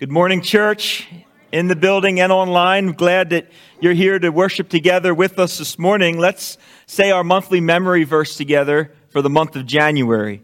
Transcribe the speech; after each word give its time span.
Good 0.00 0.10
morning, 0.10 0.40
church, 0.40 1.06
in 1.52 1.68
the 1.68 1.76
building 1.76 2.20
and 2.20 2.32
online. 2.32 2.92
Glad 2.92 3.28
that 3.28 3.50
you're 3.80 3.92
here 3.92 4.18
to 4.18 4.30
worship 4.30 4.70
together 4.70 5.12
with 5.12 5.38
us 5.38 5.58
this 5.58 5.78
morning. 5.78 6.16
Let's 6.16 6.56
say 6.86 7.10
our 7.10 7.22
monthly 7.22 7.60
memory 7.60 8.04
verse 8.04 8.34
together 8.34 8.94
for 9.10 9.20
the 9.20 9.28
month 9.28 9.56
of 9.56 9.66
January. 9.66 10.42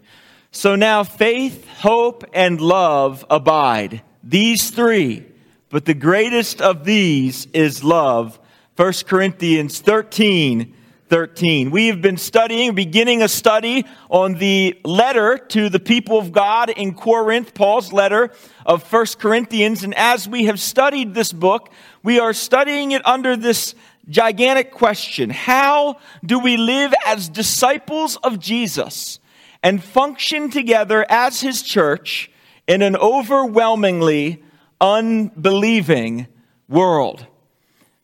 So 0.50 0.77
now 0.77 1.04
faith, 1.04 1.66
hope, 1.66 2.22
and 2.34 2.61
love 2.61 3.24
abide. 3.30 4.03
These 4.22 4.69
three. 4.69 5.24
But 5.70 5.86
the 5.86 5.95
greatest 5.95 6.61
of 6.61 6.84
these 6.84 7.46
is 7.54 7.82
love. 7.82 8.38
1 8.77 8.93
Corinthians 9.07 9.80
13, 9.80 10.75
13. 11.09 11.70
We 11.70 11.86
have 11.86 12.02
been 12.02 12.16
studying, 12.16 12.75
beginning 12.75 13.23
a 13.23 13.29
study 13.29 13.86
on 14.11 14.34
the 14.34 14.79
letter 14.84 15.38
to 15.38 15.68
the 15.68 15.79
people 15.79 16.18
of 16.18 16.32
God 16.32 16.68
in 16.70 16.95
Corinth, 16.95 17.55
Paul's 17.55 17.93
letter 17.93 18.32
of 18.64 18.82
First 18.82 19.20
Corinthians. 19.20 19.84
And 19.84 19.95
as 19.95 20.29
we 20.29 20.46
have 20.46 20.59
studied 20.59 21.15
this 21.15 21.32
book, 21.32 21.70
we 22.02 22.19
are 22.19 22.32
studying 22.32 22.91
it 22.91 23.06
under 23.06 23.37
this 23.37 23.77
gigantic 24.09 24.73
question. 24.73 25.30
How 25.30 25.98
do 26.24 26.41
we 26.41 26.56
live 26.56 26.92
as 27.05 27.29
disciples 27.29 28.16
of 28.16 28.41
Jesus 28.41 29.20
and 29.62 29.82
function 29.82 30.51
together 30.51 31.07
as 31.09 31.41
his 31.41 31.62
church 31.62 32.30
in 32.66 32.82
an 32.82 32.96
overwhelmingly 32.96 34.43
unbelieving 34.80 36.27
world? 36.68 37.27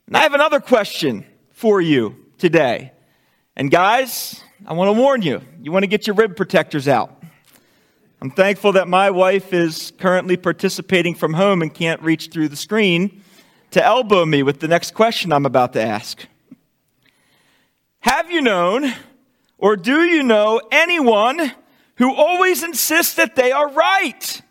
And 0.06 0.16
I 0.16 0.20
have 0.20 0.34
another 0.34 0.60
question 0.60 1.26
for 1.50 1.80
you 1.80 2.21
today. 2.42 2.90
And 3.54 3.70
guys, 3.70 4.42
I 4.66 4.72
want 4.72 4.88
to 4.88 5.00
warn 5.00 5.22
you, 5.22 5.42
you 5.62 5.70
want 5.70 5.84
to 5.84 5.86
get 5.86 6.08
your 6.08 6.16
rib 6.16 6.34
protectors 6.36 6.88
out. 6.88 7.22
I'm 8.20 8.32
thankful 8.32 8.72
that 8.72 8.88
my 8.88 9.10
wife 9.10 9.52
is 9.52 9.92
currently 10.00 10.36
participating 10.36 11.14
from 11.14 11.34
home 11.34 11.62
and 11.62 11.72
can't 11.72 12.02
reach 12.02 12.30
through 12.30 12.48
the 12.48 12.56
screen 12.56 13.22
to 13.70 13.84
elbow 13.84 14.26
me 14.26 14.42
with 14.42 14.58
the 14.58 14.66
next 14.66 14.92
question 14.92 15.32
I'm 15.32 15.46
about 15.46 15.72
to 15.74 15.82
ask. 15.82 16.26
Have 18.00 18.28
you 18.28 18.40
known 18.40 18.92
or 19.56 19.76
do 19.76 20.02
you 20.02 20.24
know 20.24 20.60
anyone 20.72 21.52
who 21.94 22.12
always 22.12 22.64
insists 22.64 23.14
that 23.14 23.36
they 23.36 23.52
are 23.52 23.70
right 23.70 24.42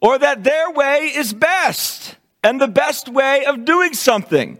or 0.00 0.18
that 0.18 0.42
their 0.42 0.70
way 0.70 1.12
is 1.14 1.34
best 1.34 2.16
and 2.42 2.58
the 2.58 2.66
best 2.66 3.10
way 3.10 3.44
of 3.44 3.66
doing 3.66 3.92
something? 3.92 4.56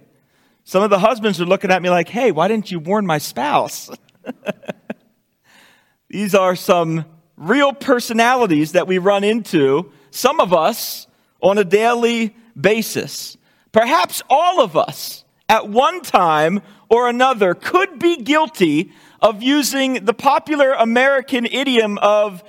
Some 0.64 0.82
of 0.82 0.90
the 0.90 0.98
husbands 0.98 1.40
are 1.40 1.46
looking 1.46 1.70
at 1.70 1.82
me 1.82 1.90
like, 1.90 2.08
hey, 2.08 2.30
why 2.30 2.48
didn't 2.48 2.70
you 2.70 2.78
warn 2.78 3.06
my 3.06 3.18
spouse? 3.18 3.90
These 6.08 6.34
are 6.34 6.54
some 6.54 7.04
real 7.36 7.72
personalities 7.72 8.72
that 8.72 8.86
we 8.86 8.98
run 8.98 9.24
into, 9.24 9.90
some 10.10 10.40
of 10.40 10.52
us 10.52 11.06
on 11.42 11.58
a 11.58 11.64
daily 11.64 12.36
basis. 12.58 13.36
Perhaps 13.72 14.22
all 14.30 14.60
of 14.60 14.76
us 14.76 15.24
at 15.48 15.68
one 15.68 16.02
time 16.02 16.60
or 16.88 17.08
another 17.08 17.54
could 17.54 17.98
be 17.98 18.16
guilty 18.18 18.92
of 19.20 19.42
using 19.42 20.04
the 20.04 20.14
popular 20.14 20.72
American 20.72 21.46
idiom 21.46 21.98
of 21.98 22.44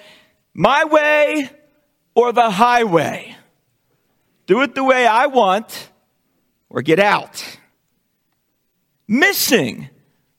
my 0.54 0.84
way 0.84 1.50
or 2.16 2.32
the 2.32 2.50
highway. 2.50 3.36
Do 4.46 4.62
it 4.62 4.76
the 4.76 4.84
way 4.84 5.08
I 5.08 5.28
want 5.28 5.90
or 6.70 6.82
get 6.82 7.00
out. 7.00 7.58
Missing 9.08 9.90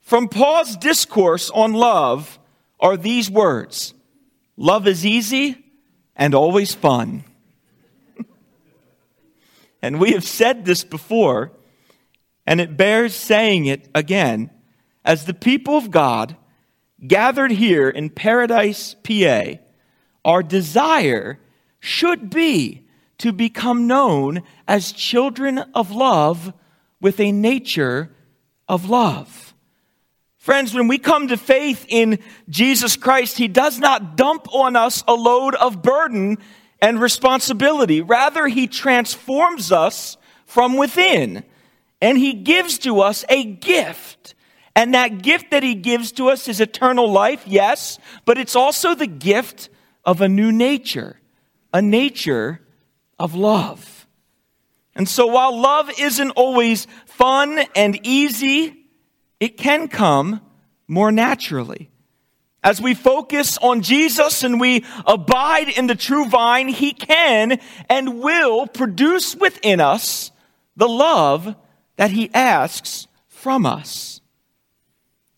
from 0.00 0.28
Paul's 0.28 0.76
discourse 0.76 1.50
on 1.50 1.72
love 1.72 2.38
are 2.80 2.96
these 2.96 3.30
words 3.30 3.94
Love 4.56 4.86
is 4.86 5.04
easy 5.04 5.56
and 6.14 6.34
always 6.34 6.74
fun. 6.74 7.24
and 9.82 9.98
we 9.98 10.12
have 10.12 10.24
said 10.24 10.64
this 10.64 10.84
before, 10.84 11.50
and 12.46 12.60
it 12.60 12.76
bears 12.76 13.14
saying 13.14 13.66
it 13.66 13.88
again. 13.94 14.50
As 15.04 15.26
the 15.26 15.34
people 15.34 15.76
of 15.76 15.90
God 15.90 16.36
gathered 17.06 17.50
here 17.50 17.90
in 17.90 18.08
Paradise, 18.08 18.94
PA, 19.02 19.54
our 20.24 20.42
desire 20.42 21.38
should 21.78 22.30
be 22.30 22.86
to 23.18 23.32
become 23.32 23.86
known 23.86 24.42
as 24.66 24.92
children 24.92 25.58
of 25.74 25.90
love 25.90 26.54
with 27.00 27.20
a 27.20 27.32
nature 27.32 28.13
of 28.68 28.88
love. 28.88 29.54
Friends, 30.36 30.74
when 30.74 30.88
we 30.88 30.98
come 30.98 31.28
to 31.28 31.36
faith 31.36 31.86
in 31.88 32.18
Jesus 32.50 32.96
Christ, 32.96 33.38
He 33.38 33.48
does 33.48 33.78
not 33.78 34.16
dump 34.16 34.46
on 34.52 34.76
us 34.76 35.02
a 35.08 35.14
load 35.14 35.54
of 35.54 35.82
burden 35.82 36.36
and 36.82 37.00
responsibility. 37.00 38.02
Rather, 38.02 38.46
He 38.46 38.66
transforms 38.66 39.72
us 39.72 40.18
from 40.44 40.76
within 40.76 41.44
and 42.02 42.18
He 42.18 42.34
gives 42.34 42.76
to 42.80 43.00
us 43.00 43.24
a 43.30 43.42
gift. 43.44 44.34
And 44.76 44.92
that 44.92 45.22
gift 45.22 45.50
that 45.52 45.62
He 45.62 45.74
gives 45.74 46.12
to 46.12 46.28
us 46.28 46.46
is 46.48 46.60
eternal 46.60 47.10
life, 47.10 47.44
yes, 47.46 47.98
but 48.26 48.36
it's 48.36 48.54
also 48.54 48.94
the 48.94 49.06
gift 49.06 49.70
of 50.04 50.20
a 50.20 50.28
new 50.28 50.52
nature, 50.52 51.18
a 51.72 51.80
nature 51.80 52.60
of 53.18 53.34
love. 53.34 53.93
And 54.94 55.08
so 55.08 55.26
while 55.26 55.60
love 55.60 55.90
isn't 55.98 56.30
always 56.30 56.86
fun 57.06 57.60
and 57.74 57.98
easy, 58.06 58.86
it 59.40 59.56
can 59.56 59.88
come 59.88 60.40
more 60.86 61.10
naturally. 61.10 61.90
As 62.62 62.80
we 62.80 62.94
focus 62.94 63.58
on 63.58 63.82
Jesus 63.82 64.42
and 64.42 64.58
we 64.58 64.84
abide 65.06 65.68
in 65.68 65.86
the 65.86 65.94
true 65.94 66.26
vine, 66.26 66.68
He 66.68 66.92
can 66.92 67.60
and 67.90 68.22
will 68.22 68.66
produce 68.66 69.36
within 69.36 69.80
us 69.80 70.32
the 70.76 70.88
love 70.88 71.56
that 71.96 72.10
He 72.10 72.30
asks 72.32 73.06
from 73.28 73.66
us. 73.66 74.22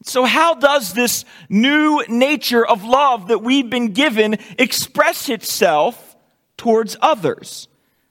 So, 0.04 0.24
how 0.24 0.54
does 0.54 0.92
this 0.92 1.24
new 1.48 2.04
nature 2.08 2.64
of 2.64 2.84
love 2.84 3.26
that 3.26 3.42
we've 3.42 3.68
been 3.68 3.92
given 3.92 4.38
express 4.56 5.28
itself 5.28 6.16
towards 6.56 6.96
others? 7.02 7.66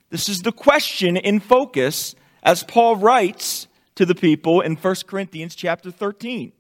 This 0.10 0.30
is 0.30 0.44
the 0.44 0.52
question 0.52 1.18
in 1.18 1.40
focus 1.40 2.16
as 2.44 2.64
Paul 2.64 2.96
writes 2.96 3.68
to 3.96 4.06
the 4.06 4.16
people 4.16 4.62
in 4.62 4.76
1 4.76 4.96
Corinthians 5.08 5.56
chapter 5.56 5.90
13. 5.90 6.52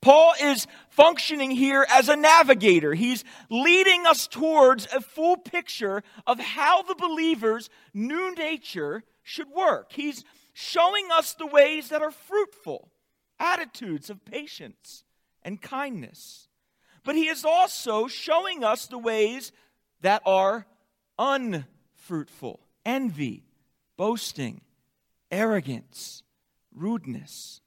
Paul 0.00 0.32
is 0.40 0.68
functioning 0.90 1.50
here 1.50 1.84
as 1.90 2.08
a 2.08 2.14
navigator. 2.14 2.94
He's 2.94 3.24
leading 3.50 4.06
us 4.06 4.28
towards 4.28 4.86
a 4.94 5.00
full 5.00 5.36
picture 5.36 6.04
of 6.24 6.38
how 6.38 6.82
the 6.82 6.94
believer's 6.94 7.68
new 7.92 8.32
nature 8.36 9.02
should 9.24 9.48
work. 9.50 9.92
He's 9.92 10.24
showing 10.52 11.08
us 11.12 11.34
the 11.34 11.48
ways 11.48 11.88
that 11.88 12.00
are 12.00 12.12
fruitful, 12.12 12.92
attitudes 13.40 14.08
of 14.08 14.24
patience 14.24 15.02
and 15.42 15.60
kindness. 15.60 16.46
But 17.02 17.16
he 17.16 17.26
is 17.26 17.44
also 17.44 18.06
showing 18.06 18.62
us 18.62 18.86
the 18.86 18.98
ways 18.98 19.50
that 20.00 20.22
are 20.24 20.66
unfruitful 21.18 22.60
envy, 22.88 23.44
boasting, 23.98 24.62
arrogance, 25.30 26.22
rudeness. 26.74 27.60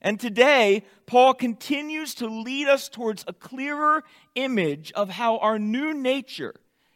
And 0.00 0.20
today, 0.20 0.84
Paul 1.06 1.34
continues 1.34 2.14
to 2.16 2.28
lead 2.28 2.68
us 2.68 2.88
towards 2.88 3.24
a 3.26 3.32
clearer 3.32 4.04
image 4.36 4.92
of 4.92 5.10
how 5.10 5.38
our 5.38 5.58
new 5.58 5.92
nature 5.92 6.54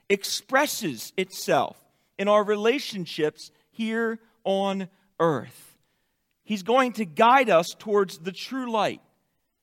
expresses 0.09 1.13
itself 1.17 1.77
in 2.19 2.29
our 2.29 2.45
relationships 2.45 3.51
here 3.73 4.21
on 4.45 4.89
earth. 5.19 5.77
He's 6.45 6.63
going 6.63 6.93
to 6.95 7.05
guide 7.05 7.51
us 7.51 7.75
towards 7.77 8.19
the 8.19 8.33
true 8.33 8.71
light 8.71 9.01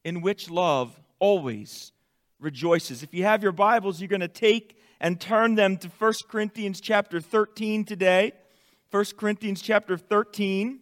in 0.03 0.21
which 0.21 0.49
love 0.49 0.99
always 1.19 1.93
rejoices. 2.37 3.01
If 3.01 3.13
you 3.13 3.23
have 3.23 3.43
your 3.43 3.53
Bibles, 3.53 4.01
you're 4.01 4.09
going 4.09 4.19
to 4.19 4.27
take 4.27 4.77
and 5.03 5.19
turn 5.19 5.55
them 5.55 5.75
to 5.75 5.89
1 5.89 6.13
Corinthians 6.29 6.79
chapter 6.79 7.19
13 7.19 7.83
today. 7.83 8.31
1 8.89 9.05
Corinthians 9.17 9.61
chapter 9.61 9.97
13. 9.97 10.79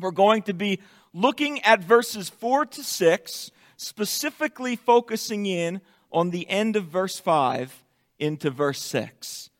We're 0.00 0.12
going 0.12 0.42
to 0.42 0.54
be 0.54 0.78
looking 1.12 1.60
at 1.62 1.82
verses 1.82 2.28
4 2.28 2.66
to 2.66 2.84
6, 2.84 3.50
specifically 3.76 4.76
focusing 4.76 5.46
in 5.46 5.80
on 6.12 6.30
the 6.30 6.48
end 6.48 6.76
of 6.76 6.84
verse 6.84 7.18
5 7.18 7.82
into 8.20 8.50
verse 8.50 8.80
6. 8.80 9.50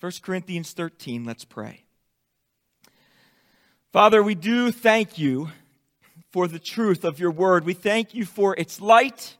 1 0.00 0.12
Corinthians 0.22 0.72
13, 0.72 1.24
let's 1.24 1.46
pray. 1.46 1.84
Father, 3.92 4.22
we 4.22 4.34
do 4.34 4.70
thank 4.70 5.18
you 5.18 5.48
for 6.32 6.46
the 6.46 6.58
truth 6.58 7.02
of 7.02 7.18
your 7.18 7.30
word. 7.30 7.64
We 7.64 7.74
thank 7.74 8.14
you 8.14 8.26
for 8.26 8.54
its 8.58 8.78
light. 8.78 9.38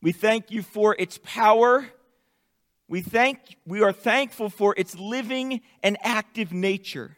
We 0.00 0.12
thank 0.12 0.52
you 0.52 0.62
for 0.62 0.94
its 1.00 1.18
power. 1.24 1.86
We, 2.88 3.00
thank, 3.00 3.38
we 3.66 3.82
are 3.82 3.92
thankful 3.92 4.50
for 4.50 4.74
its 4.76 4.94
living 4.94 5.62
and 5.82 5.96
active 6.02 6.52
nature. 6.52 7.16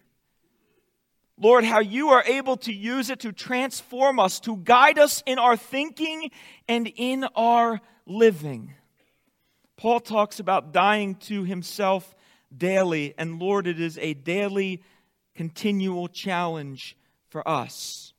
Lord, 1.38 1.64
how 1.64 1.80
you 1.80 2.10
are 2.10 2.24
able 2.24 2.56
to 2.58 2.72
use 2.72 3.10
it 3.10 3.20
to 3.20 3.32
transform 3.32 4.18
us, 4.18 4.40
to 4.40 4.56
guide 4.56 4.98
us 4.98 5.22
in 5.26 5.38
our 5.38 5.56
thinking 5.56 6.30
and 6.66 6.90
in 6.96 7.24
our 7.34 7.80
living. 8.06 8.74
Paul 9.76 10.00
talks 10.00 10.40
about 10.40 10.72
dying 10.72 11.16
to 11.16 11.44
himself 11.44 12.14
daily. 12.56 13.14
And 13.18 13.38
Lord, 13.38 13.66
it 13.66 13.80
is 13.80 13.98
a 13.98 14.14
daily, 14.14 14.82
continual 15.34 16.08
challenge 16.08 16.96
for 17.28 17.46
us 17.46 18.14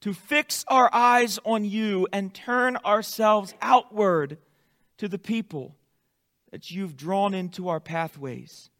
to 0.00 0.14
fix 0.14 0.64
our 0.68 0.88
eyes 0.94 1.38
on 1.44 1.64
you 1.64 2.08
and 2.12 2.32
turn 2.32 2.78
ourselves 2.78 3.52
outward 3.60 4.38
to 4.96 5.08
the 5.08 5.18
people 5.18 5.76
that 6.50 6.70
you've 6.70 6.96
drawn 6.96 7.34
into 7.34 7.68
our 7.68 7.80
pathways 7.80 8.70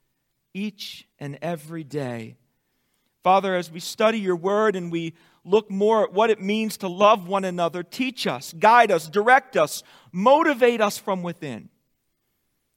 each 0.52 1.06
and 1.18 1.38
every 1.40 1.84
day. 1.84 2.36
Father, 3.22 3.54
as 3.54 3.70
we 3.70 3.80
study 3.80 4.18
your 4.18 4.36
word 4.36 4.74
and 4.74 4.90
we 4.90 5.14
look 5.44 5.70
more 5.70 6.04
at 6.04 6.12
what 6.12 6.30
it 6.30 6.40
means 6.40 6.76
to 6.78 6.88
love 6.88 7.28
one 7.28 7.44
another, 7.44 7.82
teach 7.82 8.26
us, 8.26 8.52
guide 8.58 8.90
us, 8.90 9.08
direct 9.08 9.56
us, 9.56 9.82
motivate 10.12 10.80
us 10.80 10.98
from 10.98 11.22
within, 11.22 11.68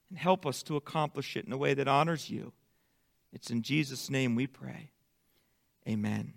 and 0.09 0.19
help 0.19 0.45
us 0.45 0.61
to 0.63 0.75
accomplish 0.75 1.35
it 1.35 1.45
in 1.45 1.53
a 1.53 1.57
way 1.57 1.73
that 1.73 1.87
honors 1.87 2.29
you. 2.29 2.53
It's 3.31 3.49
in 3.49 3.63
Jesus' 3.63 4.09
name 4.09 4.35
we 4.35 4.47
pray. 4.47 4.91
Amen. 5.87 6.33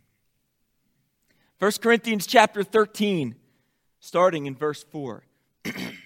1 1.59 1.73
Corinthians 1.83 2.27
chapter 2.27 2.63
13, 2.63 3.35
starting 4.01 4.47
in 4.47 4.55
verse 4.55 4.83
4. 4.85 5.25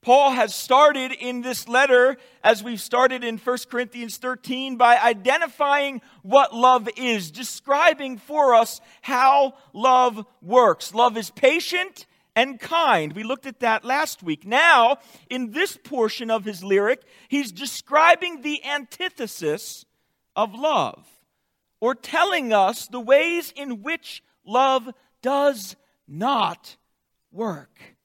Paul 0.00 0.30
has 0.32 0.54
started 0.54 1.12
in 1.12 1.42
this 1.42 1.66
letter, 1.66 2.16
as 2.44 2.62
we've 2.62 2.80
started 2.80 3.24
in 3.24 3.36
1 3.36 3.58
Corinthians 3.68 4.16
13, 4.16 4.76
by 4.76 4.96
identifying 4.96 6.00
what 6.22 6.54
love 6.54 6.88
is, 6.96 7.30
describing 7.30 8.16
for 8.16 8.54
us 8.54 8.80
how 9.02 9.54
love 9.72 10.24
works. 10.40 10.94
Love 10.94 11.16
is 11.16 11.30
patient 11.30 12.06
and 12.36 12.60
kind. 12.60 13.12
We 13.12 13.24
looked 13.24 13.46
at 13.46 13.60
that 13.60 13.84
last 13.84 14.22
week. 14.22 14.46
Now, 14.46 14.98
in 15.28 15.50
this 15.50 15.76
portion 15.76 16.30
of 16.30 16.44
his 16.44 16.62
lyric, 16.62 17.02
he's 17.26 17.50
describing 17.50 18.42
the 18.42 18.64
antithesis 18.64 19.84
of 20.36 20.54
love, 20.54 21.04
or 21.80 21.96
telling 21.96 22.52
us 22.52 22.86
the 22.86 23.00
ways 23.00 23.52
in 23.56 23.82
which 23.82 24.22
love 24.46 24.88
does 25.22 25.74
not 26.06 26.76
work. 27.32 27.97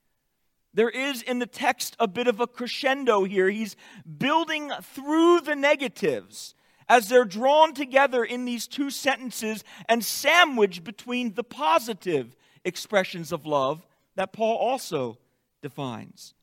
There 0.74 0.90
is 0.90 1.22
in 1.22 1.40
the 1.40 1.46
text 1.46 1.96
a 2.00 2.08
bit 2.08 2.28
of 2.28 2.40
a 2.40 2.48
crescendo 2.48 3.24
here. 3.24 3.50
He's 3.50 3.76
building 4.18 4.72
through 4.82 5.42
the 5.42 5.56
negatives 5.56 6.56
as 6.90 7.10
they're 7.10 7.26
drawn 7.26 7.74
together 7.74 8.24
in 8.24 8.46
these 8.46 8.68
two 8.68 8.90
sentences 8.90 9.64
and 9.88 10.04
sandwiched 10.04 10.84
between 10.84 11.34
the 11.34 11.44
positive 11.44 12.36
expressions 12.66 13.32
of 13.32 13.46
love 13.46 13.86
that 14.16 14.34
Paul 14.34 14.58
also 14.58 15.18
defines. 15.62 16.34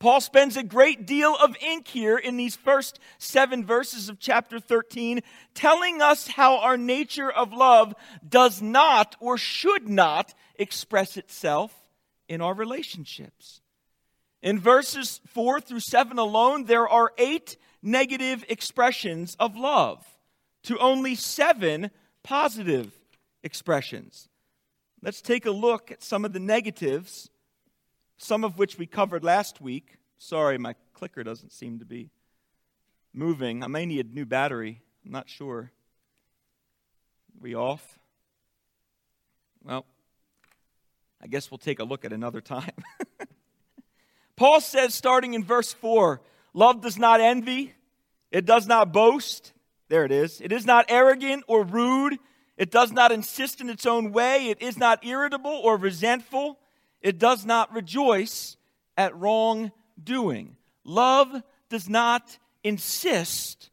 Paul 0.00 0.20
spends 0.20 0.56
a 0.56 0.62
great 0.62 1.06
deal 1.06 1.34
of 1.36 1.56
ink 1.62 1.88
here 1.88 2.18
in 2.18 2.36
these 2.36 2.56
first 2.56 2.98
seven 3.18 3.64
verses 3.64 4.08
of 4.08 4.18
chapter 4.18 4.60
13, 4.60 5.20
telling 5.54 6.02
us 6.02 6.28
how 6.28 6.58
our 6.58 6.76
nature 6.76 7.30
of 7.30 7.52
love 7.52 7.94
does 8.28 8.60
not 8.60 9.16
or 9.18 9.38
should 9.38 9.88
not 9.88 10.34
express 10.56 11.16
itself 11.16 11.83
in 12.34 12.40
our 12.40 12.52
relationships. 12.52 13.62
In 14.42 14.58
verses 14.58 15.20
4 15.28 15.60
through 15.60 15.80
7 15.80 16.18
alone, 16.18 16.64
there 16.64 16.86
are 16.86 17.12
eight 17.16 17.56
negative 17.80 18.44
expressions 18.48 19.36
of 19.38 19.56
love 19.56 20.04
to 20.64 20.78
only 20.78 21.14
seven 21.14 21.90
positive 22.22 22.92
expressions. 23.42 24.28
Let's 25.00 25.22
take 25.22 25.46
a 25.46 25.50
look 25.50 25.92
at 25.92 26.02
some 26.02 26.24
of 26.24 26.32
the 26.32 26.40
negatives, 26.40 27.30
some 28.16 28.42
of 28.42 28.58
which 28.58 28.78
we 28.78 28.86
covered 28.86 29.22
last 29.22 29.60
week. 29.60 29.98
Sorry, 30.18 30.58
my 30.58 30.74
clicker 30.92 31.22
doesn't 31.22 31.52
seem 31.52 31.78
to 31.78 31.84
be 31.84 32.10
moving. 33.12 33.62
I 33.62 33.68
may 33.68 33.86
need 33.86 34.06
a 34.10 34.14
new 34.14 34.26
battery. 34.26 34.80
I'm 35.04 35.12
not 35.12 35.28
sure. 35.28 35.70
Are 37.36 37.40
we 37.40 37.54
off? 37.54 37.98
Well, 39.62 39.86
I 41.24 41.26
guess 41.26 41.50
we'll 41.50 41.58
take 41.58 41.80
a 41.80 41.84
look 41.84 42.04
at 42.04 42.12
another 42.12 42.42
time. 42.42 42.70
Paul 44.36 44.60
says, 44.60 44.94
starting 44.94 45.32
in 45.32 45.42
verse 45.42 45.72
4, 45.72 46.20
love 46.52 46.82
does 46.82 46.98
not 46.98 47.22
envy, 47.22 47.72
it 48.30 48.44
does 48.44 48.66
not 48.66 48.92
boast. 48.92 49.52
There 49.88 50.04
it 50.04 50.12
is. 50.12 50.40
It 50.40 50.52
is 50.52 50.66
not 50.66 50.86
arrogant 50.88 51.44
or 51.46 51.62
rude. 51.62 52.18
It 52.56 52.70
does 52.70 52.90
not 52.90 53.12
insist 53.12 53.60
in 53.60 53.70
its 53.70 53.86
own 53.86 54.12
way. 54.12 54.48
It 54.48 54.60
is 54.60 54.76
not 54.76 55.04
irritable 55.04 55.52
or 55.52 55.76
resentful. 55.76 56.58
It 57.00 57.18
does 57.18 57.44
not 57.44 57.72
rejoice 57.72 58.56
at 58.96 59.16
wrongdoing. 59.16 60.56
Love 60.84 61.42
does 61.68 61.88
not 61.88 62.38
insist 62.62 63.70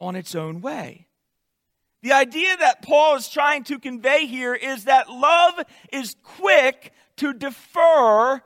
on 0.00 0.16
its 0.16 0.34
own 0.34 0.60
way. 0.60 1.05
The 2.06 2.12
idea 2.12 2.56
that 2.58 2.82
Paul 2.82 3.16
is 3.16 3.28
trying 3.28 3.64
to 3.64 3.80
convey 3.80 4.26
here 4.26 4.54
is 4.54 4.84
that 4.84 5.10
love 5.10 5.54
is 5.90 6.14
quick 6.22 6.92
to 7.16 7.32
defer 7.32 8.40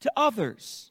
to 0.00 0.12
others. 0.16 0.90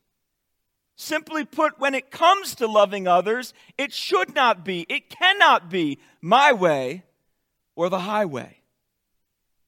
Simply 0.96 1.44
put, 1.44 1.82
when 1.82 1.94
it 1.94 2.10
comes 2.10 2.56
to 2.56 2.68
loving 2.68 3.10
others, 3.10 3.54
it 3.78 3.92
should 3.92 4.34
not 4.34 4.64
be, 4.64 4.86
it 4.88 5.10
cannot 5.10 5.70
be 5.70 6.00
my 6.22 6.54
way 6.54 7.04
or 7.76 7.90
the 7.90 8.00
highway. 8.00 8.62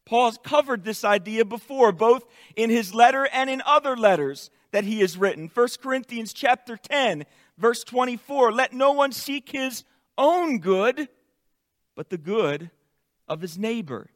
Paul 0.05 0.27
has 0.27 0.39
covered 0.41 0.85
this 0.85 1.03
idea 1.03 1.43
before, 1.43 1.91
both 1.91 2.23
in 2.55 2.69
his 2.69 2.95
letter 2.95 3.27
and 3.33 3.49
in 3.49 3.61
other 3.65 3.97
letters 3.97 4.49
that 4.71 4.85
he 4.85 5.01
has 5.01 5.17
written. 5.17 5.51
1 5.53 5.67
Corinthians 5.81 6.31
chapter 6.31 6.77
10, 6.77 7.25
verse 7.57 7.83
24, 7.83 8.53
let 8.53 8.71
no 8.71 8.93
one 8.93 9.11
seek 9.11 9.49
his 9.49 9.83
own 10.17 10.59
good 10.59 11.09
but 11.95 12.09
the 12.09 12.17
good 12.17 12.71
of 13.27 13.41
his 13.41 13.57
neighbor. 13.57 14.09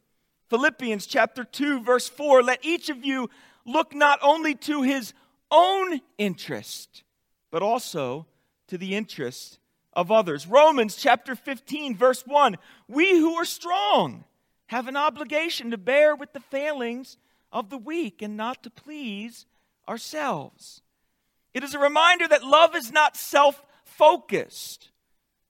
Philippians 0.50 1.06
chapter 1.06 1.44
2, 1.44 1.82
verse 1.82 2.08
4 2.08 2.44
let 2.44 2.64
each 2.64 2.90
of 2.90 3.04
you 3.06 3.30
look 3.66 3.94
not 3.94 4.20
only 4.22 4.56
to 4.56 4.82
his 4.82 5.14
own 5.52 6.02
interest, 6.18 7.04
but 7.52 7.62
also 7.62 8.26
to 8.68 8.78
the 8.78 8.96
interest 8.96 9.60
of 9.94 10.12
others. 10.12 10.48
Romans 10.48 10.96
chapter 10.96 11.36
15, 11.36 11.96
verse 11.96 12.26
1 12.26 12.58
we 12.88 13.18
who 13.18 13.34
are 13.36 13.46
strong 13.46 14.24
have 14.68 14.88
an 14.88 14.98
obligation 14.98 15.72
to 15.72 15.78
bear 15.78 16.16
with 16.16 16.34
the 16.34 16.40
failings 16.40 17.18
of 17.52 17.70
the 17.70 17.78
weak 17.78 18.22
and 18.22 18.36
not 18.36 18.64
to 18.64 18.70
please 18.70 19.46
ourselves. 19.88 20.82
It 21.54 21.64
is 21.64 21.74
a 21.74 21.80
reminder 21.80 22.28
that 22.28 22.44
love 22.44 22.76
is 22.76 22.92
not 22.92 23.18
self 23.18 23.64
focused 23.84 24.90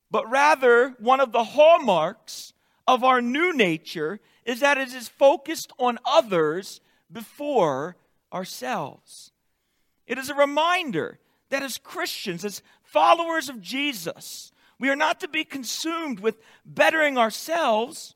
but 0.09 0.29
rather 0.29 0.95
one 0.99 1.19
of 1.19 1.31
the 1.31 1.43
hallmarks 1.43 2.53
of 2.87 3.03
our 3.03 3.21
new 3.21 3.53
nature 3.53 4.19
is 4.45 4.61
that 4.61 4.77
it 4.77 4.93
is 4.93 5.07
focused 5.07 5.71
on 5.77 5.99
others 6.05 6.79
before 7.11 7.97
ourselves. 8.31 9.31
It 10.05 10.17
is 10.17 10.29
a 10.29 10.35
reminder 10.35 11.19
that 11.49 11.63
as 11.63 11.77
Christians, 11.77 12.45
as 12.45 12.61
followers 12.81 13.49
of 13.49 13.61
Jesus, 13.61 14.51
we 14.79 14.89
are 14.89 14.95
not 14.95 15.19
to 15.19 15.27
be 15.27 15.43
consumed 15.43 16.19
with 16.19 16.39
bettering 16.65 17.17
ourselves, 17.17 18.15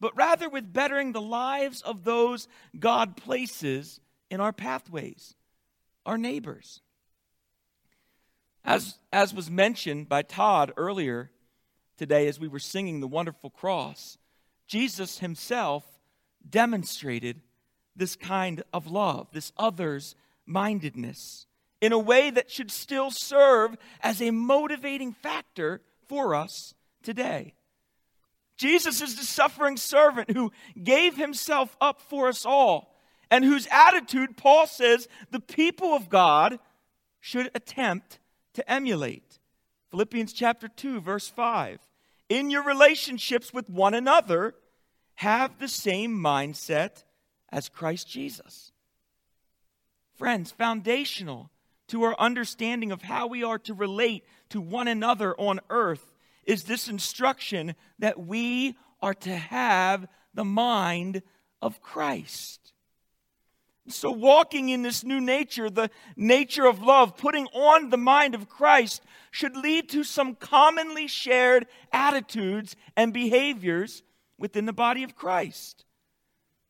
but 0.00 0.16
rather 0.16 0.48
with 0.48 0.72
bettering 0.72 1.12
the 1.12 1.20
lives 1.20 1.82
of 1.82 2.04
those 2.04 2.48
God 2.78 3.16
places 3.16 4.00
in 4.30 4.40
our 4.40 4.52
pathways, 4.52 5.34
our 6.04 6.18
neighbors. 6.18 6.82
As, 8.64 8.98
as 9.12 9.34
was 9.34 9.50
mentioned 9.50 10.08
by 10.08 10.22
Todd 10.22 10.72
earlier 10.76 11.30
today 11.96 12.28
as 12.28 12.38
we 12.38 12.48
were 12.48 12.58
singing 12.58 13.00
the 13.00 13.08
wonderful 13.08 13.50
cross, 13.50 14.18
Jesus 14.66 15.18
himself 15.18 15.84
demonstrated 16.48 17.40
this 17.96 18.16
kind 18.16 18.62
of 18.72 18.86
love, 18.86 19.28
this 19.32 19.52
others 19.56 20.14
mindedness, 20.46 21.46
in 21.80 21.92
a 21.92 21.98
way 21.98 22.30
that 22.30 22.50
should 22.50 22.70
still 22.70 23.10
serve 23.10 23.76
as 24.00 24.22
a 24.22 24.30
motivating 24.30 25.12
factor 25.12 25.80
for 26.08 26.34
us 26.34 26.74
today. 27.02 27.54
Jesus 28.56 29.00
is 29.00 29.16
the 29.16 29.24
suffering 29.24 29.76
servant 29.76 30.30
who 30.30 30.52
gave 30.82 31.16
himself 31.16 31.76
up 31.80 32.00
for 32.02 32.28
us 32.28 32.44
all, 32.46 32.94
and 33.30 33.44
whose 33.44 33.66
attitude, 33.70 34.36
Paul 34.36 34.66
says, 34.66 35.08
the 35.30 35.40
people 35.40 35.94
of 35.94 36.08
God 36.08 36.58
should 37.20 37.50
attempt 37.54 38.19
to 38.54 38.70
emulate. 38.70 39.38
Philippians 39.90 40.32
chapter 40.32 40.68
2, 40.68 41.00
verse 41.00 41.28
5. 41.28 41.80
In 42.28 42.50
your 42.50 42.62
relationships 42.62 43.52
with 43.52 43.68
one 43.68 43.94
another, 43.94 44.54
have 45.16 45.58
the 45.58 45.68
same 45.68 46.16
mindset 46.16 47.04
as 47.50 47.68
Christ 47.68 48.08
Jesus. 48.08 48.72
Friends, 50.14 50.50
foundational 50.50 51.50
to 51.88 52.04
our 52.04 52.14
understanding 52.18 52.92
of 52.92 53.02
how 53.02 53.26
we 53.26 53.42
are 53.42 53.58
to 53.58 53.74
relate 53.74 54.24
to 54.50 54.60
one 54.60 54.86
another 54.86 55.34
on 55.36 55.60
earth 55.70 56.12
is 56.44 56.64
this 56.64 56.88
instruction 56.88 57.74
that 57.98 58.18
we 58.18 58.76
are 59.02 59.14
to 59.14 59.34
have 59.34 60.06
the 60.32 60.44
mind 60.44 61.22
of 61.60 61.82
Christ. 61.82 62.59
So, 63.90 64.10
walking 64.10 64.68
in 64.68 64.82
this 64.82 65.04
new 65.04 65.20
nature, 65.20 65.70
the 65.70 65.90
nature 66.16 66.66
of 66.66 66.82
love, 66.82 67.16
putting 67.16 67.46
on 67.48 67.90
the 67.90 67.96
mind 67.96 68.34
of 68.34 68.48
Christ, 68.48 69.02
should 69.30 69.56
lead 69.56 69.88
to 69.90 70.04
some 70.04 70.34
commonly 70.34 71.06
shared 71.06 71.66
attitudes 71.92 72.76
and 72.96 73.12
behaviors 73.12 74.02
within 74.38 74.66
the 74.66 74.72
body 74.72 75.02
of 75.02 75.14
Christ. 75.14 75.84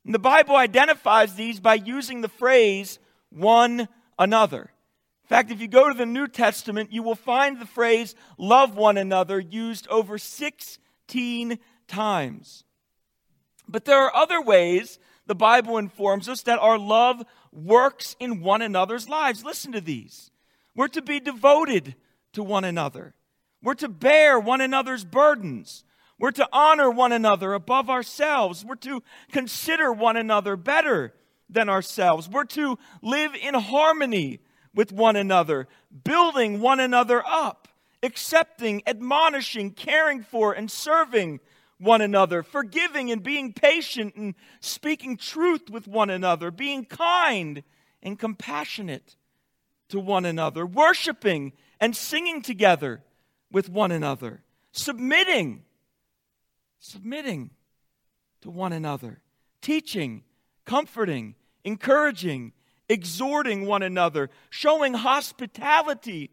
And 0.05 0.15
the 0.15 0.19
Bible 0.19 0.57
identifies 0.57 1.35
these 1.35 1.61
by 1.61 1.75
using 1.75 2.21
the 2.21 2.29
phrase 2.29 2.99
one 3.31 3.89
another. 4.19 4.62
In 5.25 5.29
fact, 5.29 5.50
if 5.50 5.61
you 5.61 5.69
go 5.69 5.89
to 5.89 5.95
the 5.95 6.07
New 6.07 6.27
Testament, 6.27 6.93
you 6.93 7.03
will 7.03 7.15
find 7.15 7.61
the 7.61 7.67
phrase 7.67 8.15
love 8.37 8.77
one 8.77 8.97
another 8.97 9.39
used 9.39 9.87
over 9.89 10.19
16 10.19 11.59
times. 11.87 12.65
But 13.69 13.85
there 13.85 14.00
are 14.00 14.15
other 14.15 14.43
ways 14.43 14.99
the 15.30 15.34
Bible 15.37 15.78
informs 15.78 16.28
us 16.28 16.42
that 16.42 16.58
our 16.58 16.76
love 16.76 17.22
works 17.52 18.16
in 18.18 18.40
one 18.40 18.62
another's 18.62 19.08
lives. 19.08 19.44
Listen 19.44 19.70
to 19.70 19.80
these. 19.80 20.32
We're 20.75 20.88
to 20.88 21.02
be 21.02 21.20
devoted 21.20 21.94
to 22.32 22.42
one 22.42 22.64
another. 22.64 23.14
We're 23.62 23.75
to 23.75 23.88
bear 23.88 24.40
one 24.40 24.60
another's 24.60 25.04
burdens. 25.04 25.84
We're 26.18 26.32
to 26.32 26.49
honor 26.52 26.90
one 26.90 27.12
another 27.12 27.54
above 27.54 27.88
ourselves. 27.88 28.64
We're 28.64 28.75
to 28.75 29.04
consider 29.30 29.92
one 29.92 30.16
another 30.16 30.56
better 30.56 31.14
than 31.49 31.68
ourselves. 31.68 32.28
We're 32.28 32.42
to 32.46 32.76
live 33.00 33.37
in 33.40 33.54
harmony 33.54 34.40
with 34.75 34.90
one 34.90 35.14
another, 35.14 35.68
building 36.02 36.60
one 36.60 36.80
another 36.80 37.22
up, 37.25 37.68
accepting, 38.02 38.82
admonishing, 38.84 39.70
caring 39.70 40.25
for, 40.25 40.52
and 40.52 40.68
serving 40.68 41.38
one 41.80 42.02
another, 42.02 42.42
forgiving 42.42 43.10
and 43.10 43.22
being 43.22 43.52
patient 43.52 44.14
and 44.14 44.34
speaking 44.60 45.16
truth 45.16 45.70
with 45.70 45.88
one 45.88 46.10
another, 46.10 46.50
being 46.50 46.84
kind 46.84 47.62
and 48.02 48.18
compassionate 48.18 49.16
to 49.88 49.99
one 49.99 50.25
another, 50.25 50.66
worshiping 50.66 51.52
and 51.80 51.96
singing 51.96 52.42
together 52.42 53.02
with 53.50 53.68
one 53.68 53.90
another, 53.90 54.42
submitting, 54.72 55.64
submitting 56.78 57.50
to 58.42 58.50
one 58.50 58.72
another, 58.72 59.20
teaching, 59.62 60.22
comforting, 60.66 61.34
encouraging, 61.64 62.52
exhorting 62.88 63.66
one 63.66 63.82
another, 63.82 64.28
showing 64.50 64.94
hospitality 64.94 66.30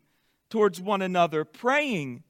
towards 0.50 0.80
one 0.80 1.02
another, 1.02 1.46
praying 1.46 2.24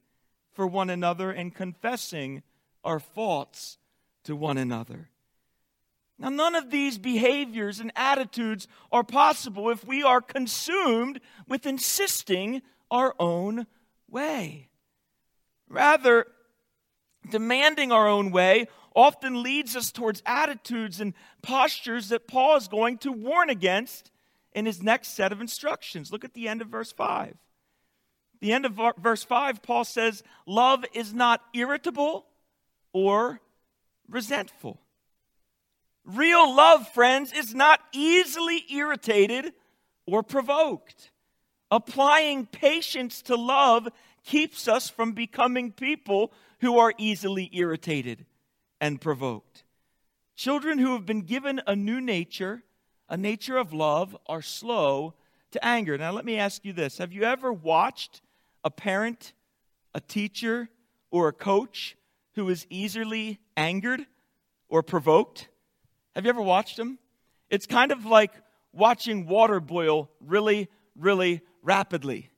for 0.52 0.66
one 0.66 0.90
another, 0.90 1.30
and 1.30 1.54
confessing 1.54 2.42
our 2.84 3.00
faults 3.00 3.78
to 4.24 4.36
one 4.36 4.58
another. 4.58 5.08
Now, 6.18 6.30
none 6.30 6.56
of 6.56 6.70
these 6.70 6.98
behaviors 6.98 7.78
and 7.78 7.92
attitudes 7.94 8.66
are 8.90 9.04
possible 9.04 9.70
if 9.70 9.86
we 9.86 10.02
are 10.02 10.20
consumed 10.20 11.20
with 11.46 11.64
insisting 11.64 12.62
our 12.90 13.14
own 13.20 13.66
way. 14.10 14.68
Rather, 15.68 16.26
demanding 17.30 17.92
our 17.92 18.08
own 18.08 18.32
way 18.32 18.66
often 18.96 19.42
leads 19.42 19.76
us 19.76 19.92
towards 19.92 20.22
attitudes 20.26 21.00
and 21.00 21.14
postures 21.40 22.08
that 22.08 22.26
Paul 22.26 22.56
is 22.56 22.66
going 22.66 22.98
to 22.98 23.12
warn 23.12 23.48
against 23.48 24.10
in 24.52 24.66
his 24.66 24.82
next 24.82 25.14
set 25.14 25.30
of 25.30 25.40
instructions. 25.40 26.10
Look 26.10 26.24
at 26.24 26.34
the 26.34 26.48
end 26.48 26.62
of 26.62 26.68
verse 26.68 26.90
5. 26.90 27.36
The 28.40 28.52
end 28.52 28.66
of 28.66 28.80
verse 28.98 29.22
5, 29.22 29.62
Paul 29.62 29.84
says, 29.84 30.22
Love 30.46 30.84
is 30.92 31.12
not 31.12 31.42
irritable 31.54 32.26
or 32.98 33.40
resentful. 34.08 34.80
Real 36.04 36.52
love, 36.52 36.88
friends, 36.88 37.32
is 37.32 37.54
not 37.54 37.78
easily 37.92 38.64
irritated 38.72 39.52
or 40.04 40.24
provoked. 40.24 41.12
Applying 41.70 42.46
patience 42.46 43.22
to 43.22 43.36
love 43.36 43.88
keeps 44.24 44.66
us 44.66 44.90
from 44.90 45.12
becoming 45.12 45.70
people 45.70 46.32
who 46.60 46.78
are 46.78 46.92
easily 46.98 47.48
irritated 47.52 48.26
and 48.80 49.00
provoked. 49.00 49.62
Children 50.34 50.78
who 50.78 50.94
have 50.94 51.06
been 51.06 51.22
given 51.22 51.60
a 51.68 51.76
new 51.76 52.00
nature, 52.00 52.64
a 53.08 53.16
nature 53.16 53.58
of 53.58 53.72
love, 53.72 54.16
are 54.26 54.42
slow 54.42 55.14
to 55.52 55.64
anger. 55.64 55.96
Now, 55.96 56.10
let 56.10 56.24
me 56.24 56.36
ask 56.36 56.64
you 56.64 56.72
this 56.72 56.98
Have 56.98 57.12
you 57.12 57.22
ever 57.22 57.52
watched 57.52 58.22
a 58.64 58.70
parent, 58.70 59.34
a 59.94 60.00
teacher, 60.00 60.68
or 61.12 61.28
a 61.28 61.32
coach 61.32 61.96
who 62.38 62.48
is 62.48 62.68
easily 62.70 63.40
angered 63.56 64.06
or 64.68 64.80
provoked? 64.80 65.48
Have 66.14 66.24
you 66.24 66.28
ever 66.28 66.40
watched 66.40 66.78
him? 66.78 66.96
It's 67.50 67.66
kind 67.66 67.90
of 67.90 68.06
like 68.06 68.30
watching 68.72 69.26
water 69.26 69.58
boil 69.58 70.08
really, 70.20 70.68
really 70.94 71.40
rapidly. 71.62 72.30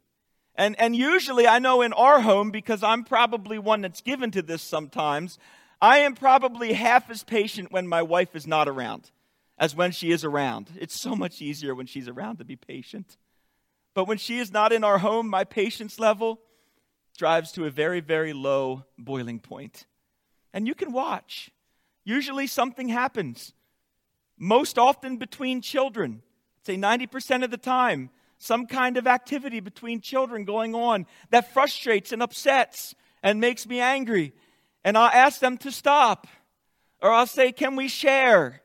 And, 0.54 0.75
and 0.80 0.97
usually, 0.97 1.47
I 1.47 1.59
know 1.59 1.83
in 1.83 1.92
our 1.92 2.21
home, 2.21 2.50
because 2.50 2.83
I'm 2.83 3.04
probably 3.04 3.59
one 3.59 3.83
that's 3.83 4.00
given 4.00 4.30
to 4.30 4.40
this 4.40 4.62
sometimes, 4.62 5.38
I 5.83 5.99
am 5.99 6.14
probably 6.14 6.73
half 6.73 7.11
as 7.11 7.23
patient 7.23 7.71
when 7.71 7.87
my 7.87 8.00
wife 8.00 8.35
is 8.35 8.47
not 8.47 8.69
around 8.69 9.11
as 9.59 9.76
when 9.76 9.92
she 9.92 10.12
is 10.12 10.25
around. 10.25 10.71
It's 10.80 10.99
so 10.99 11.14
much 11.14 11.42
easier 11.42 11.75
when 11.75 11.87
she's 11.87 12.09
around 12.09 12.38
to 12.38 12.45
be 12.47 12.57
patient. 12.57 13.19
But 13.92 14.09
when 14.09 14.16
she 14.16 14.38
is 14.38 14.50
not 14.50 14.73
in 14.73 14.83
our 14.83 14.99
home, 14.99 15.28
my 15.28 15.45
patience 15.45 15.99
level 15.99 16.40
drives 17.19 17.52
to 17.52 17.66
a 17.66 17.71
very, 17.71 18.00
very 18.00 18.33
low 18.33 18.85
boiling 18.97 19.40
point 19.40 19.85
and 20.52 20.66
you 20.66 20.75
can 20.75 20.92
watch. 20.92 21.50
Usually 22.04 22.47
something 22.47 22.88
happens, 22.88 23.52
most 24.38 24.78
often 24.78 25.16
between 25.16 25.61
children. 25.61 26.23
say 26.66 26.76
90% 26.76 27.45
of 27.45 27.50
the 27.50 27.57
time, 27.57 28.11
some 28.38 28.66
kind 28.66 28.97
of 28.97 29.07
activity 29.07 29.61
between 29.61 30.00
children 30.00 30.45
going 30.45 30.75
on 30.75 31.07
that 31.30 31.52
frustrates 31.52 32.11
and 32.11 32.23
upsets 32.23 32.95
and 33.23 33.38
makes 33.40 33.66
me 33.66 33.80
angry. 33.80 34.33
And 34.83 34.97
I'll 34.97 35.11
ask 35.11 35.40
them 35.40 35.59
to 35.59 35.71
stop. 35.71 36.26
Or 37.02 37.11
I'll 37.11 37.26
say, 37.26 37.52
Can 37.52 37.76
we 37.76 37.88
share? 37.88 38.62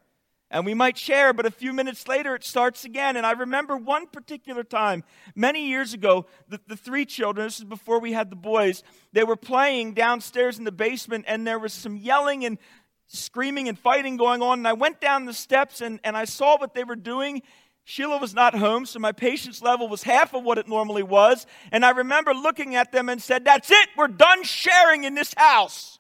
And 0.52 0.66
we 0.66 0.74
might 0.74 0.98
share, 0.98 1.34
but 1.34 1.46
a 1.46 1.52
few 1.52 1.74
minutes 1.74 2.08
later 2.08 2.36
it 2.36 2.44
starts 2.44 2.86
again. 2.86 3.18
And 3.18 3.26
I 3.26 3.32
remember 3.32 3.76
one 3.78 4.08
particular 4.08 4.64
time, 4.64 5.04
many 5.36 5.68
years 5.68 5.94
ago, 5.94 6.28
the, 6.48 6.60
the 6.68 6.78
three 6.78 7.06
children, 7.06 7.48
this 7.48 7.58
is 7.58 7.66
before 7.66 8.00
we 8.00 8.14
had 8.14 8.30
the 8.30 8.36
boys, 8.36 8.84
they 9.12 9.24
were 9.24 9.36
playing 9.36 9.94
downstairs 9.94 10.58
in 10.60 10.64
the 10.64 10.72
basement, 10.72 11.26
and 11.28 11.48
there 11.48 11.58
was 11.58 11.74
some 11.74 11.98
yelling 11.98 12.46
and 12.46 12.60
screaming 13.08 13.68
and 13.68 13.78
fighting 13.78 14.18
going 14.18 14.42
on. 14.42 14.60
And 14.60 14.68
I 14.68 14.74
went 14.74 15.02
down 15.02 15.26
the 15.26 15.34
steps 15.34 15.82
and, 15.82 16.00
and 16.04 16.16
I 16.16 16.26
saw 16.26 16.58
what 16.58 16.74
they 16.74 16.84
were 16.84 16.96
doing. 16.96 17.42
Sheila 17.84 18.18
was 18.18 18.34
not 18.34 18.56
home, 18.56 18.86
so 18.86 18.98
my 19.00 19.12
patience 19.12 19.62
level 19.62 19.88
was 19.88 20.04
half 20.04 20.34
of 20.34 20.44
what 20.44 20.58
it 20.58 20.68
normally 20.68 21.04
was. 21.04 21.46
And 21.72 21.86
I 21.86 21.92
remember 21.92 22.34
looking 22.34 22.76
at 22.76 22.92
them 22.92 23.10
and 23.10 23.22
said, 23.22 23.46
That's 23.46 23.70
it, 23.70 23.90
we're 23.96 24.08
done 24.08 24.44
sharing 24.44 25.04
in 25.04 25.14
this 25.14 25.34
house. 25.38 26.00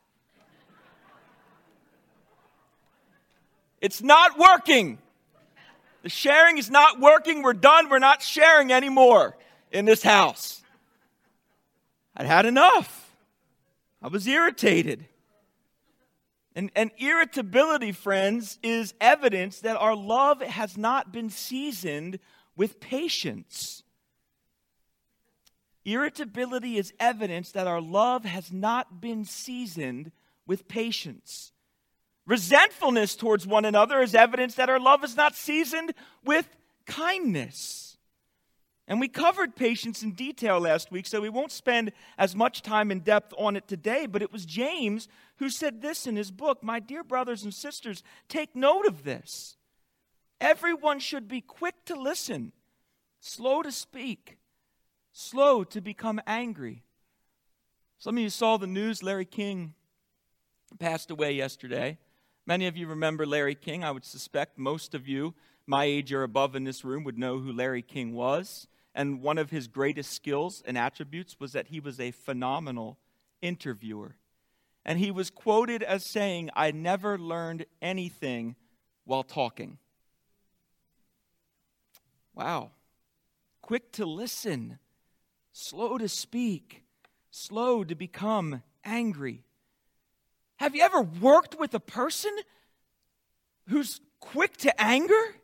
It's 3.85 4.01
not 4.01 4.39
working. 4.39 4.97
The 6.01 6.09
sharing 6.09 6.57
is 6.57 6.71
not 6.71 6.99
working. 6.99 7.43
We're 7.43 7.53
done. 7.53 7.87
We're 7.87 7.99
not 7.99 8.23
sharing 8.23 8.73
anymore 8.73 9.37
in 9.71 9.85
this 9.85 10.01
house. 10.01 10.63
I'd 12.17 12.25
had 12.25 12.47
enough. 12.47 13.15
I 14.01 14.07
was 14.07 14.25
irritated. 14.25 15.05
And, 16.55 16.71
and 16.75 16.89
irritability, 16.97 17.91
friends, 17.91 18.57
is 18.63 18.95
evidence 18.99 19.59
that 19.59 19.77
our 19.77 19.95
love 19.95 20.41
has 20.41 20.79
not 20.79 21.11
been 21.11 21.29
seasoned 21.29 22.17
with 22.55 22.79
patience. 22.79 23.83
Irritability 25.83 26.77
is 26.77 26.91
evidence 26.99 27.51
that 27.51 27.67
our 27.67 27.81
love 27.81 28.25
has 28.25 28.51
not 28.51 28.99
been 28.99 29.25
seasoned 29.25 30.11
with 30.47 30.67
patience. 30.67 31.51
Resentfulness 32.27 33.15
towards 33.15 33.45
one 33.45 33.65
another 33.65 34.01
is 34.01 34.15
evidence 34.15 34.55
that 34.55 34.69
our 34.69 34.79
love 34.79 35.03
is 35.03 35.15
not 35.15 35.35
seasoned 35.35 35.93
with 36.23 36.47
kindness. 36.85 37.97
And 38.87 38.99
we 38.99 39.07
covered 39.07 39.55
patience 39.55 40.03
in 40.03 40.11
detail 40.11 40.59
last 40.59 40.91
week, 40.91 41.07
so 41.07 41.21
we 41.21 41.29
won't 41.29 41.51
spend 41.51 41.91
as 42.17 42.35
much 42.35 42.61
time 42.61 42.91
in 42.91 42.99
depth 42.99 43.33
on 43.37 43.55
it 43.55 43.67
today. 43.67 44.05
But 44.05 44.21
it 44.21 44.31
was 44.31 44.45
James 44.45 45.07
who 45.37 45.49
said 45.49 45.81
this 45.81 46.07
in 46.07 46.15
his 46.15 46.31
book 46.31 46.63
My 46.63 46.79
dear 46.79 47.03
brothers 47.03 47.43
and 47.43 47.53
sisters, 47.53 48.03
take 48.27 48.55
note 48.55 48.85
of 48.85 49.03
this. 49.03 49.57
Everyone 50.39 50.99
should 50.99 51.27
be 51.27 51.41
quick 51.41 51.75
to 51.85 51.95
listen, 51.95 52.51
slow 53.19 53.61
to 53.61 53.71
speak, 53.71 54.37
slow 55.13 55.63
to 55.63 55.81
become 55.81 56.21
angry. 56.27 56.83
Some 57.97 58.17
of 58.17 58.23
you 58.23 58.29
saw 58.29 58.57
the 58.57 58.67
news 58.67 59.01
Larry 59.01 59.25
King 59.25 59.73
passed 60.79 61.09
away 61.09 61.31
yesterday 61.31 61.97
Many 62.47 62.67
of 62.67 62.77
you 62.77 62.85
remember 62.87 63.25
Larry 63.25 63.55
King. 63.55 63.83
I 63.83 63.91
would 63.91 64.05
suspect 64.05 64.57
most 64.59 64.93
of 64.93 65.07
you, 65.07 65.33
my 65.65 65.85
age 65.85 66.13
or 66.13 66.21
above 66.21 66.55
in 66.55 66.63
this 66.63 66.85
room, 66.85 67.03
would 67.03 67.17
know 67.17 67.39
who 67.39 67.51
Larry 67.51 67.81
King 67.81 68.13
was. 68.13 68.67
And 68.93 69.21
one 69.21 69.39
of 69.39 69.49
his 69.49 69.67
greatest 69.67 70.13
skills 70.13 70.61
and 70.65 70.77
attributes 70.77 71.39
was 71.39 71.53
that 71.53 71.67
he 71.67 71.79
was 71.79 71.99
a 71.99 72.11
phenomenal 72.11 72.99
interviewer. 73.41 74.15
And 74.85 74.99
he 74.99 75.09
was 75.09 75.31
quoted 75.31 75.81
as 75.81 76.05
saying, 76.05 76.51
I 76.55 76.69
never 76.69 77.17
learned 77.17 77.65
anything 77.81 78.55
while 79.05 79.23
talking. 79.23 79.79
Wow. 82.35 82.71
Quick 83.63 83.91
to 83.93 84.05
listen, 84.05 84.77
slow 85.51 85.97
to 85.97 86.07
speak, 86.07 86.83
slow 87.31 87.83
to 87.83 87.95
become 87.95 88.61
angry. 88.83 89.44
Have 90.57 90.75
you 90.75 90.83
ever 90.83 91.01
worked 91.01 91.59
with 91.59 91.73
a 91.73 91.79
person 91.79 92.31
who's 93.67 94.01
quick 94.19 94.57
to 94.57 94.81
anger? 94.81 95.35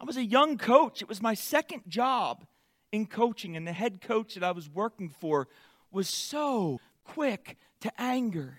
I 0.00 0.04
was 0.04 0.16
a 0.16 0.24
young 0.24 0.58
coach. 0.58 1.02
It 1.02 1.08
was 1.08 1.22
my 1.22 1.34
second 1.34 1.82
job 1.88 2.46
in 2.92 3.06
coaching, 3.06 3.56
and 3.56 3.66
the 3.66 3.72
head 3.72 4.00
coach 4.00 4.34
that 4.34 4.44
I 4.44 4.52
was 4.52 4.68
working 4.68 5.08
for 5.08 5.48
was 5.90 6.08
so 6.08 6.80
quick 7.04 7.56
to 7.80 7.92
anger. 8.00 8.58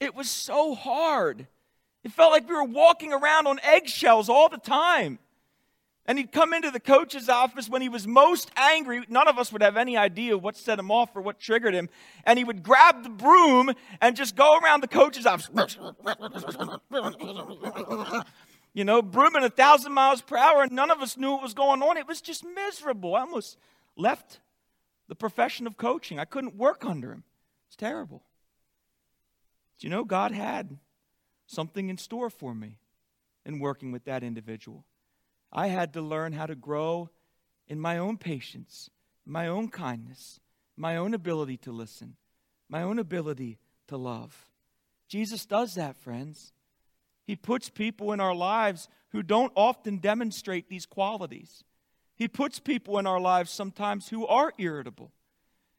It 0.00 0.14
was 0.14 0.28
so 0.28 0.74
hard. 0.74 1.46
It 2.04 2.12
felt 2.12 2.32
like 2.32 2.48
we 2.48 2.54
were 2.54 2.64
walking 2.64 3.12
around 3.12 3.46
on 3.46 3.60
eggshells 3.62 4.28
all 4.28 4.48
the 4.48 4.58
time. 4.58 5.18
And 6.04 6.18
he'd 6.18 6.32
come 6.32 6.52
into 6.52 6.70
the 6.70 6.80
coach's 6.80 7.28
office 7.28 7.68
when 7.68 7.80
he 7.80 7.88
was 7.88 8.08
most 8.08 8.50
angry. 8.56 9.04
None 9.08 9.28
of 9.28 9.38
us 9.38 9.52
would 9.52 9.62
have 9.62 9.76
any 9.76 9.96
idea 9.96 10.36
what 10.36 10.56
set 10.56 10.78
him 10.78 10.90
off 10.90 11.14
or 11.14 11.22
what 11.22 11.38
triggered 11.38 11.74
him. 11.74 11.88
And 12.24 12.38
he 12.38 12.44
would 12.44 12.64
grab 12.64 13.04
the 13.04 13.08
broom 13.08 13.70
and 14.00 14.16
just 14.16 14.34
go 14.34 14.58
around 14.58 14.82
the 14.82 14.88
coach's 14.88 15.26
office. 15.26 15.48
you 18.74 18.84
know, 18.84 19.00
brooming 19.00 19.44
a 19.44 19.50
thousand 19.50 19.92
miles 19.92 20.22
per 20.22 20.36
hour, 20.36 20.62
and 20.62 20.72
none 20.72 20.90
of 20.90 21.00
us 21.00 21.16
knew 21.16 21.30
what 21.32 21.42
was 21.42 21.54
going 21.54 21.82
on. 21.82 21.96
It 21.96 22.08
was 22.08 22.20
just 22.20 22.44
miserable. 22.44 23.14
I 23.14 23.20
almost 23.20 23.56
left 23.96 24.40
the 25.08 25.14
profession 25.14 25.66
of 25.66 25.76
coaching. 25.76 26.18
I 26.18 26.24
couldn't 26.24 26.56
work 26.56 26.84
under 26.84 27.12
him. 27.12 27.22
It's 27.68 27.76
terrible. 27.76 28.22
Do 29.78 29.86
you 29.86 29.90
know 29.90 30.04
God 30.04 30.32
had 30.32 30.78
something 31.46 31.88
in 31.88 31.98
store 31.98 32.30
for 32.30 32.54
me 32.54 32.78
in 33.44 33.58
working 33.58 33.92
with 33.92 34.04
that 34.04 34.22
individual? 34.22 34.84
I 35.52 35.66
had 35.66 35.92
to 35.92 36.00
learn 36.00 36.32
how 36.32 36.46
to 36.46 36.54
grow 36.54 37.10
in 37.68 37.78
my 37.78 37.98
own 37.98 38.16
patience, 38.16 38.88
my 39.26 39.46
own 39.48 39.68
kindness, 39.68 40.40
my 40.76 40.96
own 40.96 41.12
ability 41.12 41.58
to 41.58 41.72
listen, 41.72 42.16
my 42.68 42.82
own 42.82 42.98
ability 42.98 43.58
to 43.88 43.96
love. 43.96 44.46
Jesus 45.08 45.44
does 45.44 45.74
that, 45.74 45.96
friends. 45.96 46.52
He 47.24 47.36
puts 47.36 47.68
people 47.68 48.12
in 48.12 48.20
our 48.20 48.34
lives 48.34 48.88
who 49.10 49.22
don't 49.22 49.52
often 49.54 49.98
demonstrate 49.98 50.68
these 50.68 50.86
qualities. 50.86 51.64
He 52.16 52.28
puts 52.28 52.58
people 52.58 52.98
in 52.98 53.06
our 53.06 53.20
lives 53.20 53.50
sometimes 53.50 54.08
who 54.08 54.26
are 54.26 54.52
irritable. 54.58 55.12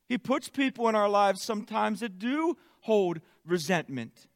He 0.08 0.18
puts 0.18 0.50
people 0.50 0.88
in 0.88 0.96
our 0.96 1.10
lives 1.10 1.42
sometimes 1.42 2.02
that 2.02 2.20
do 2.20 2.58
hold 2.82 3.22
resentment. 3.46 4.28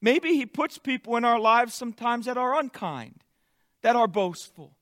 Maybe 0.00 0.34
He 0.34 0.46
puts 0.46 0.78
people 0.78 1.16
in 1.16 1.24
our 1.24 1.38
lives 1.38 1.72
sometimes 1.72 2.26
that 2.26 2.36
are 2.36 2.58
unkind 2.58 3.22
that 3.82 3.96
are 3.96 4.06
boastful, 4.06 4.76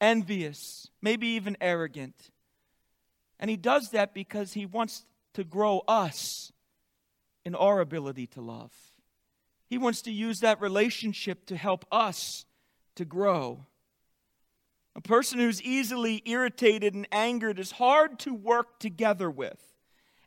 envious, 0.00 0.88
maybe 1.00 1.26
even 1.28 1.56
arrogant. 1.60 2.30
And 3.38 3.50
he 3.50 3.56
does 3.56 3.90
that 3.90 4.14
because 4.14 4.52
he 4.52 4.66
wants 4.66 5.04
to 5.34 5.44
grow 5.44 5.82
us 5.88 6.52
in 7.44 7.54
our 7.54 7.80
ability 7.80 8.26
to 8.28 8.40
love. 8.40 8.72
He 9.66 9.78
wants 9.78 10.02
to 10.02 10.12
use 10.12 10.40
that 10.40 10.60
relationship 10.60 11.46
to 11.46 11.56
help 11.56 11.84
us 11.90 12.44
to 12.94 13.04
grow. 13.04 13.66
A 14.94 15.00
person 15.00 15.38
who's 15.38 15.62
easily 15.62 16.22
irritated 16.26 16.94
and 16.94 17.08
angered 17.10 17.58
is 17.58 17.72
hard 17.72 18.18
to 18.20 18.34
work 18.34 18.78
together 18.78 19.30
with. 19.30 19.58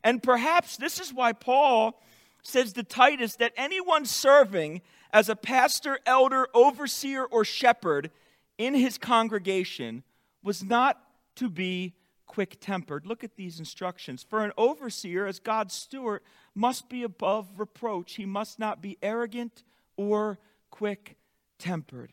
And 0.02 0.22
perhaps 0.22 0.76
this 0.76 0.98
is 0.98 1.14
why 1.14 1.32
Paul 1.32 2.00
says 2.42 2.72
to 2.74 2.82
Titus 2.82 3.36
that 3.36 3.52
anyone 3.56 4.04
serving 4.04 4.82
as 5.12 5.28
a 5.28 5.36
pastor, 5.36 5.98
elder, 6.06 6.48
overseer, 6.54 7.24
or 7.24 7.44
shepherd 7.44 8.10
in 8.58 8.74
his 8.74 8.98
congregation 8.98 10.02
was 10.42 10.62
not 10.62 11.00
to 11.36 11.48
be 11.48 11.94
quick 12.26 12.58
tempered. 12.60 13.06
Look 13.06 13.24
at 13.24 13.36
these 13.36 13.58
instructions. 13.58 14.24
For 14.28 14.44
an 14.44 14.52
overseer, 14.56 15.26
as 15.26 15.38
God's 15.38 15.74
steward, 15.74 16.22
must 16.54 16.88
be 16.88 17.02
above 17.02 17.58
reproach. 17.58 18.14
He 18.14 18.26
must 18.26 18.58
not 18.58 18.82
be 18.82 18.98
arrogant 19.02 19.62
or 19.96 20.38
quick 20.70 21.16
tempered. 21.58 22.12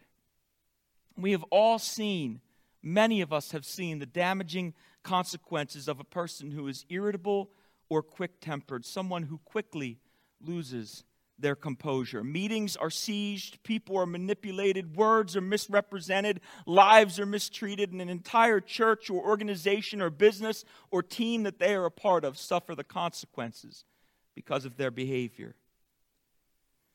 We 1.17 1.31
have 1.31 1.43
all 1.49 1.79
seen, 1.79 2.41
many 2.81 3.21
of 3.21 3.33
us 3.33 3.51
have 3.51 3.65
seen, 3.65 3.99
the 3.99 4.05
damaging 4.05 4.73
consequences 5.03 5.87
of 5.87 5.99
a 5.99 6.05
person 6.05 6.51
who 6.51 6.67
is 6.67 6.85
irritable 6.89 7.49
or 7.89 8.01
quick 8.01 8.39
tempered, 8.39 8.85
someone 8.85 9.23
who 9.23 9.39
quickly 9.39 9.99
loses 10.41 11.03
their 11.43 11.55
composure. 11.55 12.23
Meetings 12.23 12.75
are 12.75 12.89
sieged, 12.89 13.61
people 13.61 13.95
are 13.97 14.07
manipulated, 14.07 14.95
words 14.95 15.35
are 15.35 15.41
misrepresented, 15.41 16.41
lives 16.65 17.19
are 17.19 17.27
mistreated, 17.27 17.91
and 17.91 18.01
an 18.01 18.09
entire 18.09 18.59
church 18.59 19.11
or 19.11 19.23
organization 19.23 20.01
or 20.01 20.09
business 20.09 20.65
or 20.89 21.03
team 21.03 21.43
that 21.43 21.59
they 21.59 21.75
are 21.75 21.85
a 21.85 21.91
part 21.91 22.25
of 22.25 22.39
suffer 22.39 22.73
the 22.73 22.83
consequences 22.83 23.85
because 24.33 24.65
of 24.65 24.77
their 24.77 24.89
behavior. 24.89 25.53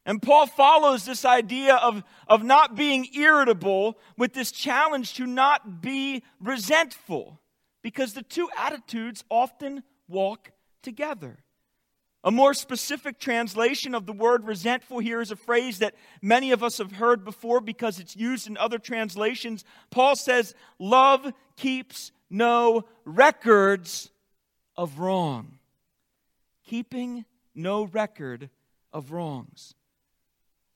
And 0.04 0.22
Paul 0.22 0.46
follows 0.46 1.04
this 1.04 1.26
idea 1.26 1.76
of, 1.76 2.02
of 2.26 2.42
not 2.42 2.74
being 2.74 3.08
irritable 3.14 3.98
with 4.16 4.32
this 4.32 4.50
challenge 4.50 5.12
to 5.14 5.26
not 5.26 5.82
be 5.82 6.22
resentful 6.40 7.38
because 7.82 8.14
the 8.14 8.22
two 8.22 8.48
attitudes 8.56 9.22
often 9.30 9.82
walk 10.08 10.50
together. 10.82 11.44
A 12.24 12.30
more 12.30 12.52
specific 12.52 13.18
translation 13.18 13.94
of 13.94 14.04
the 14.04 14.12
word 14.12 14.44
resentful 14.44 14.98
here 14.98 15.20
is 15.20 15.30
a 15.30 15.36
phrase 15.36 15.78
that 15.78 15.94
many 16.20 16.50
of 16.50 16.64
us 16.64 16.78
have 16.78 16.92
heard 16.92 17.24
before 17.24 17.60
because 17.60 18.00
it's 18.00 18.16
used 18.16 18.48
in 18.48 18.56
other 18.56 18.78
translations. 18.78 19.64
Paul 19.90 20.16
says, 20.16 20.54
Love 20.78 21.32
keeps 21.56 22.10
no 22.28 22.84
records 23.04 24.10
of 24.76 24.98
wrong. 24.98 25.58
Keeping 26.66 27.24
no 27.54 27.84
record 27.84 28.50
of 28.92 29.12
wrongs. 29.12 29.74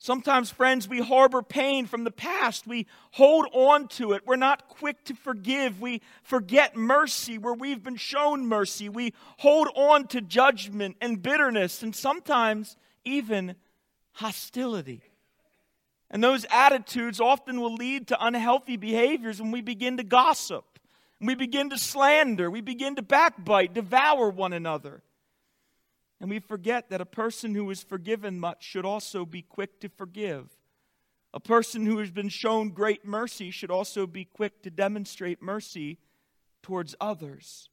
Sometimes, 0.03 0.51
friends, 0.51 0.85
we 0.85 0.99
harbor 0.99 1.41
pain 1.41 1.85
from 1.85 2.03
the 2.03 2.11
past. 2.11 2.67
We 2.67 2.87
hold 3.11 3.47
on 3.53 3.87
to 3.87 4.11
it. 4.11 4.23
We're 4.27 4.35
not 4.35 4.67
quick 4.67 5.01
to 5.05 5.13
forgive. 5.13 5.79
We 5.79 6.01
forget 6.23 6.75
mercy 6.75 7.37
where 7.37 7.53
we've 7.53 7.81
been 7.81 7.95
shown 7.95 8.45
mercy. 8.45 8.89
We 8.89 9.13
hold 9.37 9.69
on 9.75 10.07
to 10.07 10.19
judgment 10.19 10.97
and 10.99 11.23
bitterness 11.23 11.83
and 11.83 11.95
sometimes 11.95 12.75
even 13.05 13.55
hostility. 14.11 15.03
And 16.11 16.21
those 16.21 16.45
attitudes 16.51 17.21
often 17.21 17.61
will 17.61 17.75
lead 17.75 18.09
to 18.09 18.25
unhealthy 18.25 18.75
behaviors 18.75 19.41
when 19.41 19.51
we 19.51 19.61
begin 19.61 19.95
to 19.95 20.03
gossip, 20.03 20.65
we 21.21 21.33
begin 21.33 21.69
to 21.69 21.77
slander, 21.77 22.51
we 22.51 22.59
begin 22.59 22.97
to 22.97 23.01
backbite, 23.01 23.73
devour 23.73 24.29
one 24.29 24.51
another. 24.51 25.01
And 26.23 26.29
we 26.29 26.39
forget 26.39 26.89
that 26.89 27.01
a 27.01 27.05
person 27.05 27.53
who 27.53 27.69
is 27.69 27.83
forgiven 27.83 28.39
much 28.39 28.63
should 28.63 28.85
also 28.85 29.25
be 29.25 29.41
quick 29.41 29.81
to 29.81 29.89
forgive. 29.89 30.57
A 31.33 31.39
person 31.41 31.85
who 31.85 31.97
has 31.97 32.11
been 32.11 32.29
shown 32.29 32.69
great 32.69 33.03
mercy 33.03 33.51
should 33.51 33.69
also 33.69 34.07
be 34.07 34.23
quick 34.23 34.61
to 34.61 34.69
demonstrate 34.69 35.41
mercy 35.41 35.97
towards 36.61 36.95
others. 37.01 37.67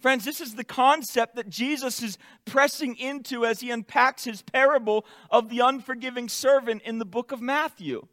Friends, 0.00 0.24
this 0.24 0.40
is 0.40 0.56
the 0.56 0.64
concept 0.64 1.36
that 1.36 1.48
Jesus 1.48 2.02
is 2.02 2.18
pressing 2.46 2.96
into 2.96 3.46
as 3.46 3.60
he 3.60 3.70
unpacks 3.70 4.24
his 4.24 4.42
parable 4.42 5.06
of 5.30 5.48
the 5.48 5.60
unforgiving 5.60 6.28
servant 6.28 6.82
in 6.82 6.98
the 6.98 7.04
book 7.04 7.30
of 7.30 7.40
Matthew. 7.40 8.08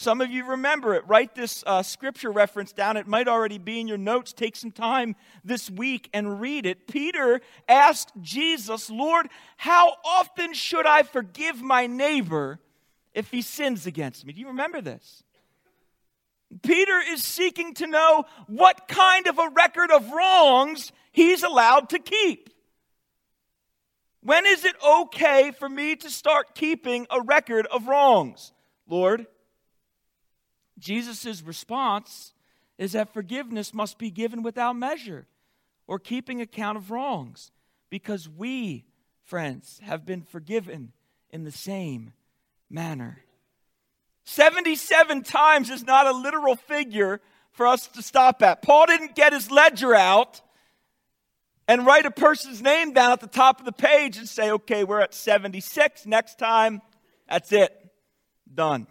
Some 0.00 0.22
of 0.22 0.30
you 0.30 0.46
remember 0.46 0.94
it. 0.94 1.06
Write 1.06 1.34
this 1.34 1.62
uh, 1.66 1.82
scripture 1.82 2.30
reference 2.30 2.72
down. 2.72 2.96
It 2.96 3.06
might 3.06 3.28
already 3.28 3.58
be 3.58 3.80
in 3.80 3.86
your 3.86 3.98
notes. 3.98 4.32
Take 4.32 4.56
some 4.56 4.70
time 4.70 5.14
this 5.44 5.68
week 5.68 6.08
and 6.14 6.40
read 6.40 6.64
it. 6.64 6.86
Peter 6.86 7.42
asked 7.68 8.10
Jesus, 8.22 8.88
Lord, 8.88 9.28
how 9.58 9.92
often 10.02 10.54
should 10.54 10.86
I 10.86 11.02
forgive 11.02 11.60
my 11.60 11.86
neighbor 11.86 12.60
if 13.12 13.30
he 13.30 13.42
sins 13.42 13.84
against 13.84 14.24
me? 14.24 14.32
Do 14.32 14.40
you 14.40 14.46
remember 14.46 14.80
this? 14.80 15.22
Peter 16.62 16.98
is 17.06 17.22
seeking 17.22 17.74
to 17.74 17.86
know 17.86 18.24
what 18.46 18.88
kind 18.88 19.26
of 19.26 19.38
a 19.38 19.50
record 19.50 19.90
of 19.90 20.10
wrongs 20.12 20.92
he's 21.12 21.42
allowed 21.42 21.90
to 21.90 21.98
keep. 21.98 22.48
When 24.22 24.46
is 24.46 24.64
it 24.64 24.76
okay 24.82 25.50
for 25.50 25.68
me 25.68 25.94
to 25.96 26.08
start 26.08 26.54
keeping 26.54 27.06
a 27.10 27.20
record 27.20 27.66
of 27.66 27.86
wrongs? 27.86 28.54
Lord, 28.88 29.26
Jesus' 30.80 31.42
response 31.42 32.32
is 32.78 32.92
that 32.92 33.12
forgiveness 33.12 33.74
must 33.74 33.98
be 33.98 34.10
given 34.10 34.42
without 34.42 34.74
measure 34.74 35.26
or 35.86 35.98
keeping 35.98 36.40
account 36.40 36.78
of 36.78 36.90
wrongs 36.90 37.50
because 37.90 38.28
we, 38.28 38.84
friends, 39.24 39.80
have 39.82 40.06
been 40.06 40.22
forgiven 40.22 40.92
in 41.30 41.44
the 41.44 41.52
same 41.52 42.12
manner. 42.70 43.18
77 44.24 45.22
times 45.22 45.70
is 45.70 45.84
not 45.84 46.06
a 46.06 46.12
literal 46.12 46.56
figure 46.56 47.20
for 47.52 47.66
us 47.66 47.86
to 47.88 48.02
stop 48.02 48.42
at. 48.42 48.62
Paul 48.62 48.86
didn't 48.86 49.14
get 49.14 49.32
his 49.32 49.50
ledger 49.50 49.94
out 49.94 50.40
and 51.66 51.84
write 51.84 52.06
a 52.06 52.10
person's 52.10 52.62
name 52.62 52.92
down 52.92 53.12
at 53.12 53.20
the 53.20 53.26
top 53.26 53.58
of 53.58 53.66
the 53.66 53.72
page 53.72 54.16
and 54.16 54.28
say, 54.28 54.50
okay, 54.50 54.84
we're 54.84 55.00
at 55.00 55.14
76. 55.14 56.06
Next 56.06 56.38
time, 56.38 56.80
that's 57.28 57.52
it. 57.52 57.76
Done. 58.52 58.86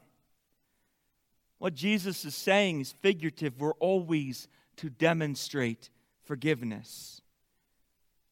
What 1.59 1.73
Jesus 1.73 2.25
is 2.25 2.35
saying 2.35 2.81
is 2.81 2.93
figurative. 2.93 3.59
We're 3.59 3.73
always 3.73 4.47
to 4.77 4.89
demonstrate 4.89 5.89
forgiveness. 6.23 7.21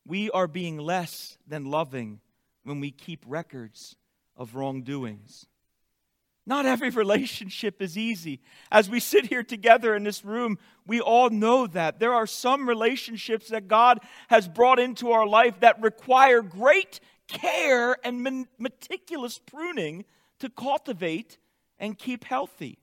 We 0.06 0.32
are 0.32 0.48
being 0.48 0.78
less 0.78 1.38
than 1.46 1.66
loving 1.66 2.22
when 2.64 2.80
we 2.80 2.92
keep 2.92 3.24
records 3.28 3.98
of 4.38 4.56
wrongdoings. 4.56 5.46
Not 6.46 6.66
every 6.66 6.90
relationship 6.92 7.82
is 7.82 7.98
easy. 7.98 8.40
As 8.72 8.90
we 8.90 9.02
sit 9.02 9.26
here 9.26 9.44
together 9.44 9.94
in 9.94 10.06
this 10.06 10.24
room, 10.24 10.58
we 10.86 11.02
all 11.02 11.30
know 11.30 11.68
that. 11.68 12.00
There 12.00 12.14
are 12.14 12.28
some 12.28 12.68
relationships 12.68 13.50
that 13.50 13.68
God 13.68 14.00
has 14.30 14.48
brought 14.48 14.80
into 14.80 15.12
our 15.12 15.28
life 15.28 15.60
that 15.60 15.82
require 15.82 16.42
great 16.42 17.02
care 17.28 17.98
and 18.06 18.48
meticulous 18.58 19.40
pruning 19.40 20.06
to 20.40 20.50
cultivate 20.50 21.38
and 21.78 21.98
keep 21.98 22.24
healthy. 22.24 22.80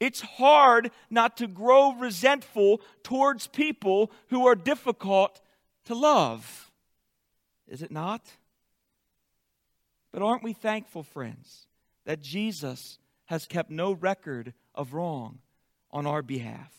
It's 0.00 0.20
hard 0.20 0.90
not 1.08 1.36
to 1.38 1.46
grow 1.46 1.92
resentful 1.92 2.80
towards 3.02 3.46
people 3.46 4.10
who 4.28 4.46
are 4.46 4.54
difficult 4.54 5.40
to 5.86 5.94
love. 5.94 6.70
Is 7.68 7.82
it 7.82 7.90
not? 7.90 8.22
But 10.12 10.22
aren't 10.22 10.42
we 10.42 10.52
thankful, 10.52 11.02
friends, 11.02 11.66
that 12.04 12.20
Jesus 12.20 12.98
has 13.26 13.46
kept 13.46 13.70
no 13.70 13.92
record 13.92 14.52
of 14.74 14.94
wrong 14.94 15.38
on 15.90 16.06
our 16.06 16.22
behalf? 16.22 16.72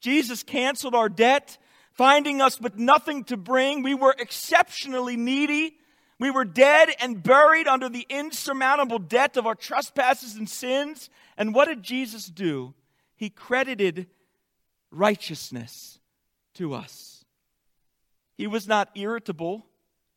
Jesus 0.00 0.42
canceled 0.42 0.94
our 0.94 1.08
debt, 1.08 1.58
finding 1.92 2.40
us 2.40 2.60
with 2.60 2.78
nothing 2.78 3.24
to 3.24 3.36
bring. 3.36 3.82
We 3.82 3.94
were 3.94 4.14
exceptionally 4.18 5.16
needy. 5.16 5.76
We 6.20 6.30
were 6.30 6.44
dead 6.44 6.90
and 7.00 7.22
buried 7.22 7.66
under 7.66 7.88
the 7.88 8.06
insurmountable 8.10 8.98
debt 8.98 9.38
of 9.38 9.46
our 9.46 9.54
trespasses 9.54 10.36
and 10.36 10.48
sins. 10.48 11.08
And 11.38 11.54
what 11.54 11.66
did 11.66 11.82
Jesus 11.82 12.26
do? 12.26 12.74
He 13.16 13.30
credited 13.30 14.06
righteousness 14.90 15.98
to 16.54 16.74
us. 16.74 17.24
He 18.36 18.46
was 18.46 18.68
not 18.68 18.90
irritable 18.94 19.64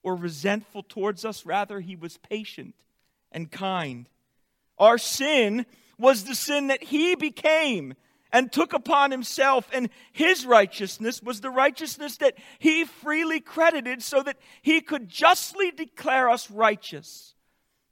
or 0.03 0.15
resentful 0.15 0.83
towards 0.83 1.23
us, 1.23 1.45
rather, 1.45 1.79
he 1.79 1.95
was 1.95 2.17
patient 2.17 2.75
and 3.31 3.49
kind. 3.49 4.09
Our 4.77 4.97
sin 4.97 5.65
was 5.97 6.25
the 6.25 6.35
sin 6.35 6.67
that 6.67 6.83
he 6.83 7.15
became 7.15 7.93
and 8.33 8.51
took 8.51 8.73
upon 8.73 9.11
himself, 9.11 9.69
and 9.71 9.89
his 10.11 10.45
righteousness 10.45 11.21
was 11.21 11.39
the 11.39 11.51
righteousness 11.51 12.17
that 12.17 12.33
he 12.57 12.83
freely 12.83 13.39
credited 13.39 14.01
so 14.01 14.23
that 14.23 14.37
he 14.63 14.81
could 14.81 15.07
justly 15.07 15.69
declare 15.71 16.27
us 16.27 16.49
righteous 16.49 17.35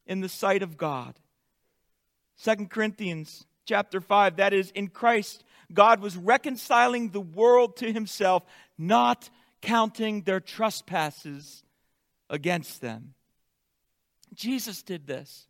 in 0.08 0.20
the 0.20 0.28
sight 0.28 0.64
of 0.64 0.76
God. 0.78 1.18
2 2.44 2.66
Corinthians 2.66 3.46
chapter 3.66 4.02
5 4.02 4.38
that 4.38 4.52
is 4.52 4.72
in 4.72 4.88
Christ 4.88 5.44
God 5.72 6.02
was 6.02 6.18
reconciling 6.18 7.10
the 7.10 7.22
world 7.22 7.78
to 7.78 7.94
himself 7.94 8.44
not 8.78 9.30
counting 9.62 10.24
their 10.24 10.40
trespasses 10.40 11.64
against 12.30 12.82
them. 12.82 13.14
Jesus 14.34 14.82
did 14.82 15.06
this. 15.06 15.48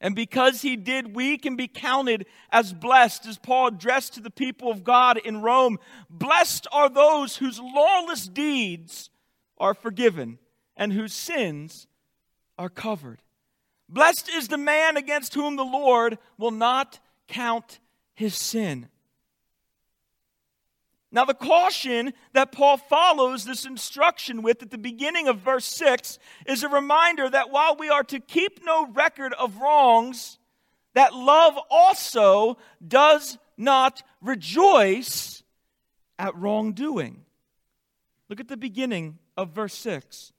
And 0.00 0.14
because 0.14 0.62
he 0.62 0.76
did, 0.76 1.14
we 1.14 1.36
can 1.36 1.56
be 1.56 1.68
counted 1.68 2.26
as 2.50 2.72
blessed, 2.72 3.26
as 3.26 3.36
Paul 3.36 3.68
addressed 3.68 4.14
to 4.14 4.20
the 4.20 4.30
people 4.30 4.70
of 4.70 4.82
God 4.82 5.18
in 5.18 5.42
Rome. 5.42 5.78
Blessed 6.08 6.66
are 6.72 6.88
those 6.88 7.36
whose 7.36 7.60
lawless 7.60 8.26
deeds 8.26 9.10
are 9.58 9.74
forgiven 9.74 10.38
and 10.76 10.92
whose 10.92 11.12
sins 11.12 11.86
are 12.58 12.70
covered. 12.70 13.20
Blessed 13.90 14.30
is 14.30 14.48
the 14.48 14.56
man 14.56 14.96
against 14.96 15.34
whom 15.34 15.56
the 15.56 15.64
Lord 15.64 16.16
will 16.38 16.50
not 16.50 16.98
count 17.28 17.78
his 18.14 18.34
sin. 18.34 18.88
Now, 21.12 21.24
the 21.24 21.34
caution 21.34 22.12
that 22.34 22.52
Paul 22.52 22.76
follows 22.76 23.44
this 23.44 23.64
instruction 23.64 24.42
with 24.42 24.62
at 24.62 24.70
the 24.70 24.78
beginning 24.78 25.26
of 25.26 25.38
verse 25.38 25.64
6 25.64 26.20
is 26.46 26.62
a 26.62 26.68
reminder 26.68 27.28
that 27.28 27.50
while 27.50 27.74
we 27.76 27.88
are 27.88 28.04
to 28.04 28.20
keep 28.20 28.64
no 28.64 28.86
record 28.86 29.34
of 29.34 29.56
wrongs, 29.56 30.38
that 30.94 31.12
love 31.12 31.58
also 31.68 32.58
does 32.86 33.38
not 33.56 34.04
rejoice 34.20 35.42
at 36.16 36.36
wrongdoing. 36.36 37.24
Look 38.28 38.38
at 38.38 38.48
the 38.48 38.56
beginning 38.56 39.18
of 39.36 39.50
verse 39.50 39.74
6. 39.74 40.32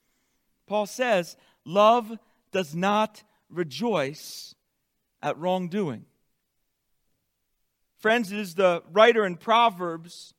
Paul 0.66 0.86
says, 0.86 1.36
Love 1.66 2.16
does 2.50 2.74
not 2.74 3.22
rejoice 3.50 4.54
at 5.22 5.36
wrongdoing. 5.36 6.06
Friends, 7.98 8.32
it 8.32 8.38
is 8.38 8.54
the 8.54 8.82
writer 8.90 9.26
in 9.26 9.36
Proverbs 9.36 10.32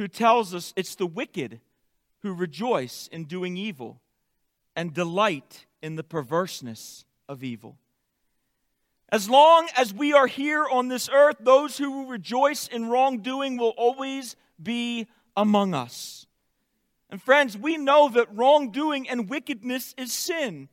who 0.00 0.08
tells 0.08 0.54
us 0.54 0.72
it's 0.76 0.94
the 0.94 1.06
wicked 1.06 1.60
who 2.20 2.32
rejoice 2.32 3.06
in 3.12 3.26
doing 3.26 3.58
evil 3.58 4.00
and 4.74 4.94
delight 4.94 5.66
in 5.82 5.96
the 5.96 6.02
perverseness 6.02 7.04
of 7.28 7.44
evil. 7.44 7.76
As 9.10 9.28
long 9.28 9.68
as 9.76 9.92
we 9.92 10.14
are 10.14 10.26
here 10.26 10.64
on 10.66 10.88
this 10.88 11.10
earth, 11.12 11.36
those 11.40 11.76
who 11.76 12.06
rejoice 12.06 12.66
in 12.66 12.88
wrongdoing 12.88 13.58
will 13.58 13.74
always 13.76 14.36
be 14.62 15.06
among 15.36 15.74
us. 15.74 16.26
And 17.10 17.20
friends, 17.20 17.58
we 17.58 17.76
know 17.76 18.08
that 18.08 18.34
wrongdoing 18.34 19.06
and 19.06 19.28
wickedness 19.28 19.94
is 19.98 20.14
sin. 20.14 20.70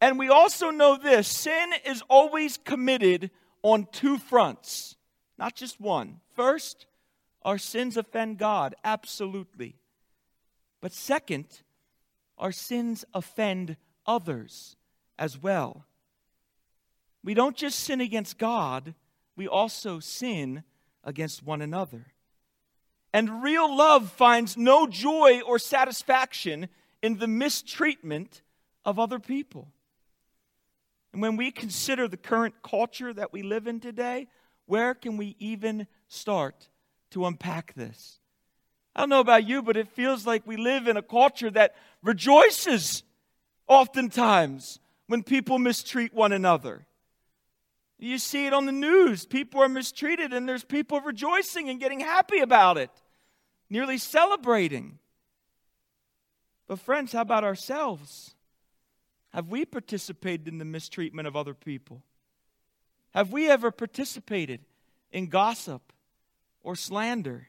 And 0.00 0.18
we 0.18 0.28
also 0.28 0.70
know 0.70 0.96
this 0.96 1.28
sin 1.28 1.70
is 1.86 2.02
always 2.08 2.56
committed 2.56 3.30
on 3.62 3.86
two 3.92 4.18
fronts, 4.18 4.96
not 5.38 5.54
just 5.54 5.80
one. 5.80 6.18
First, 6.34 6.87
our 7.48 7.56
sins 7.56 7.96
offend 7.96 8.36
God, 8.36 8.74
absolutely. 8.84 9.76
But 10.82 10.92
second, 10.92 11.46
our 12.36 12.52
sins 12.52 13.06
offend 13.14 13.78
others 14.06 14.76
as 15.18 15.42
well. 15.42 15.86
We 17.24 17.32
don't 17.32 17.56
just 17.56 17.80
sin 17.80 18.02
against 18.02 18.36
God, 18.36 18.94
we 19.34 19.48
also 19.48 19.98
sin 19.98 20.62
against 21.02 21.42
one 21.42 21.62
another. 21.62 22.08
And 23.14 23.42
real 23.42 23.74
love 23.74 24.12
finds 24.12 24.58
no 24.58 24.86
joy 24.86 25.40
or 25.40 25.58
satisfaction 25.58 26.68
in 27.02 27.16
the 27.16 27.26
mistreatment 27.26 28.42
of 28.84 28.98
other 28.98 29.18
people. 29.18 29.72
And 31.14 31.22
when 31.22 31.38
we 31.38 31.50
consider 31.50 32.08
the 32.08 32.18
current 32.18 32.56
culture 32.62 33.14
that 33.14 33.32
we 33.32 33.40
live 33.40 33.66
in 33.66 33.80
today, 33.80 34.26
where 34.66 34.92
can 34.92 35.16
we 35.16 35.34
even 35.38 35.86
start 36.08 36.68
to 37.10 37.26
unpack 37.26 37.74
this. 37.74 38.18
I 38.94 39.00
don't 39.00 39.10
know 39.10 39.20
about 39.20 39.46
you, 39.46 39.62
but 39.62 39.76
it 39.76 39.88
feels 39.88 40.26
like 40.26 40.46
we 40.46 40.56
live 40.56 40.88
in 40.88 40.96
a 40.96 41.02
culture 41.02 41.50
that 41.50 41.76
rejoices 42.02 43.02
oftentimes 43.66 44.80
when 45.06 45.22
people 45.22 45.58
mistreat 45.58 46.12
one 46.12 46.32
another. 46.32 46.86
You 47.98 48.18
see 48.18 48.46
it 48.46 48.52
on 48.52 48.66
the 48.66 48.72
news. 48.72 49.26
People 49.26 49.62
are 49.62 49.68
mistreated, 49.68 50.32
and 50.32 50.48
there's 50.48 50.64
people 50.64 51.00
rejoicing 51.00 51.68
and 51.68 51.80
getting 51.80 52.00
happy 52.00 52.38
about 52.38 52.78
it, 52.78 52.90
nearly 53.68 53.98
celebrating. 53.98 54.98
But, 56.68 56.78
friends, 56.78 57.12
how 57.12 57.22
about 57.22 57.44
ourselves? 57.44 58.34
Have 59.32 59.48
we 59.48 59.64
participated 59.64 60.48
in 60.48 60.58
the 60.58 60.64
mistreatment 60.64 61.28
of 61.28 61.36
other 61.36 61.54
people? 61.54 62.02
Have 63.14 63.32
we 63.32 63.48
ever 63.48 63.70
participated 63.70 64.60
in 65.10 65.26
gossip 65.26 65.92
or 66.68 66.76
slander? 66.76 67.48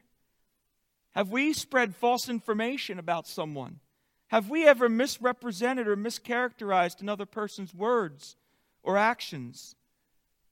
Have 1.12 1.30
we 1.30 1.52
spread 1.52 1.94
false 1.94 2.30
information 2.30 2.98
about 2.98 3.28
someone? 3.28 3.82
Have 4.28 4.50
we 4.50 4.66
ever 4.66 4.88
misrepresented 4.88 5.90
or 5.90 5.98
mischaracterized 5.98 7.02
another 7.02 7.26
person's 7.26 7.76
words 7.76 8.38
or 8.82 8.96
actions? 8.96 9.76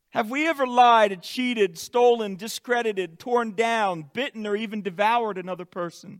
Have 0.10 0.30
we 0.30 0.45
ever 0.49 0.67
lied, 0.67 1.23
cheated, 1.23 1.77
stolen, 1.77 2.36
discredited, 2.36 3.19
torn 3.19 3.53
down, 3.53 4.10
bitten, 4.12 4.45
or 4.45 4.58
even 4.58 4.82
devoured 4.82 5.38
another 5.38 5.63
person? 5.63 6.19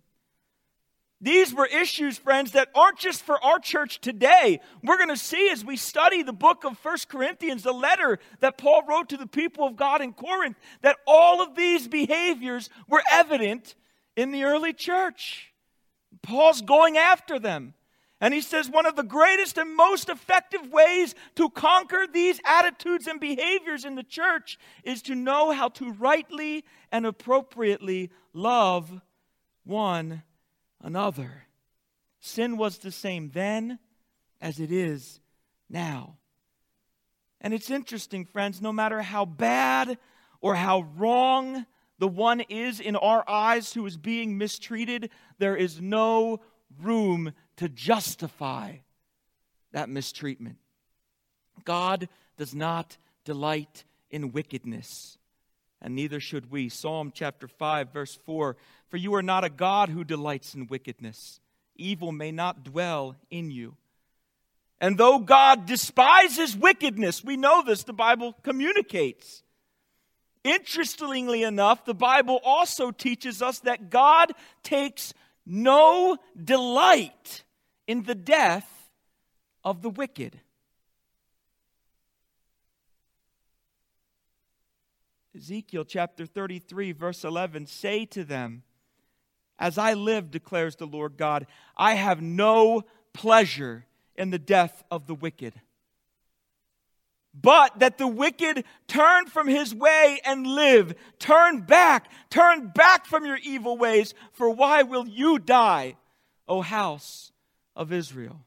These 1.19 1.53
were 1.53 1.65
issues, 1.65 2.17
friends, 2.17 2.51
that 2.51 2.69
aren't 2.75 2.99
just 2.99 3.23
for 3.23 3.43
our 3.43 3.58
church 3.58 3.99
today. 4.01 4.60
We're 4.84 4.97
going 4.97 5.10
to 5.10 5.17
see 5.17 5.49
as 5.49 5.65
we 5.65 5.75
study 5.75 6.21
the 6.21 6.34
book 6.34 6.63
of 6.63 6.77
First 6.77 7.10
Corinthians, 7.10 7.63
the 7.63 7.73
letter 7.73 8.19
that 8.39 8.60
Paul 8.60 8.84
wrote 8.88 9.10
to 9.10 9.17
the 9.17 9.25
people 9.25 9.65
of 9.65 9.75
God 9.75 10.01
in 10.01 10.13
Corinth, 10.13 10.58
that 10.82 10.97
all 11.08 11.41
of 11.41 11.56
these 11.56 11.88
behaviors 11.88 12.69
were 12.88 13.01
evident 13.12 13.73
in 14.15 14.32
the 14.32 14.43
early 14.43 14.73
church. 14.73 15.53
Paul's 16.21 16.62
going 16.62 16.97
after 16.97 17.39
them. 17.39 17.73
And 18.19 18.34
he 18.34 18.41
says 18.41 18.69
one 18.69 18.88
of 18.88 18.95
the 18.95 19.03
greatest 19.03 19.58
and 19.58 19.75
most 19.75 20.10
effective 20.10 20.71
ways 20.71 21.13
to 21.36 21.49
conquer 21.49 22.06
these 22.12 22.39
attitudes 22.45 23.06
and 23.08 23.19
behaviors 23.19 23.86
in 23.86 23.95
the 23.95 24.03
church 24.03 24.58
is 24.84 25.03
to 25.03 25.15
know 25.15 25.51
how 25.51 25.69
to 25.69 25.93
rightly 25.93 26.63
and 26.91 27.06
appropriately 27.06 28.10
love 28.34 29.01
one 29.63 30.23
another. 30.81 31.47
Sin 32.19 32.57
was 32.57 32.79
the 32.79 32.91
same 32.91 33.31
then 33.33 33.79
as 34.41 34.59
it 34.59 34.71
is 34.71 35.19
now. 35.69 36.17
And 37.41 37.53
it's 37.53 37.69
interesting, 37.69 38.25
friends, 38.25 38.61
no 38.61 38.71
matter 38.71 39.01
how 39.01 39.25
bad 39.25 39.97
or 40.41 40.55
how 40.55 40.87
wrong 40.97 41.65
the 41.99 42.07
one 42.07 42.41
is 42.41 42.79
in 42.79 42.95
our 42.95 43.23
eyes 43.27 43.73
who 43.73 43.85
is 43.85 43.97
being 43.97 44.37
mistreated, 44.37 45.09
there 45.39 45.55
is 45.55 45.81
no 45.81 46.41
room 46.81 47.33
to 47.57 47.69
justify 47.69 48.77
that 49.71 49.89
mistreatment. 49.89 50.57
God 51.63 52.07
does 52.37 52.53
not 52.53 52.97
delight 53.25 53.83
in 54.09 54.31
wickedness, 54.31 55.17
and 55.81 55.95
neither 55.95 56.19
should 56.19 56.49
we. 56.49 56.69
Psalm 56.69 57.11
chapter 57.13 57.47
5, 57.47 57.91
verse 57.91 58.17
4 58.25 58.57
For 58.89 58.97
you 58.97 59.13
are 59.15 59.23
not 59.23 59.43
a 59.43 59.50
God 59.50 59.89
who 59.89 60.04
delights 60.04 60.56
in 60.56 60.67
wickedness, 60.67 61.39
evil 61.76 62.12
may 62.12 62.32
not 62.32 62.63
dwell 62.63 63.15
in 63.30 63.52
you. 63.52 63.76
And 64.80 64.97
though 64.97 65.19
God 65.19 65.65
despises 65.65 66.56
wickedness, 66.56 67.23
we 67.23 67.36
know 67.36 67.63
this, 67.63 67.84
the 67.84 67.93
Bible 67.93 68.36
communicates. 68.43 69.43
Interestingly 70.43 71.43
enough, 71.43 71.84
the 71.84 71.95
Bible 71.95 72.39
also 72.43 72.91
teaches 72.91 73.41
us 73.41 73.60
that 73.60 73.89
God 73.89 74.32
takes 74.63 75.13
no 75.45 76.17
delight 76.41 77.43
in 77.88 78.04
the 78.04 78.15
death 78.15 78.69
of 79.63 79.82
the 79.82 79.89
wicked. 79.89 80.39
Ezekiel 85.36 85.86
chapter 85.86 86.26
33, 86.26 86.91
verse 86.93 87.23
11 87.23 87.65
Say 87.67 88.06
to 88.06 88.23
them, 88.23 88.63
As 89.59 89.77
I 89.77 89.93
live, 89.93 90.29
declares 90.29 90.75
the 90.75 90.85
Lord 90.85 91.17
God, 91.17 91.47
I 91.75 91.95
have 91.95 92.21
no 92.21 92.83
pleasure 93.13 93.85
in 94.15 94.29
the 94.29 94.39
death 94.39 94.83
of 94.91 95.07
the 95.07 95.15
wicked. 95.15 95.53
But 97.39 97.79
that 97.79 97.97
the 97.97 98.07
wicked 98.07 98.63
turn 98.87 99.27
from 99.27 99.47
his 99.47 99.73
way 99.73 100.19
and 100.25 100.47
live. 100.47 100.95
Turn 101.19 101.61
back. 101.61 102.09
Turn 102.29 102.67
back 102.69 103.05
from 103.05 103.25
your 103.25 103.37
evil 103.43 103.77
ways. 103.77 104.13
For 104.31 104.49
why 104.49 104.83
will 104.83 105.07
you 105.07 105.37
die, 105.37 105.97
O 106.47 106.61
house 106.61 107.31
of 107.75 107.93
Israel? 107.93 108.41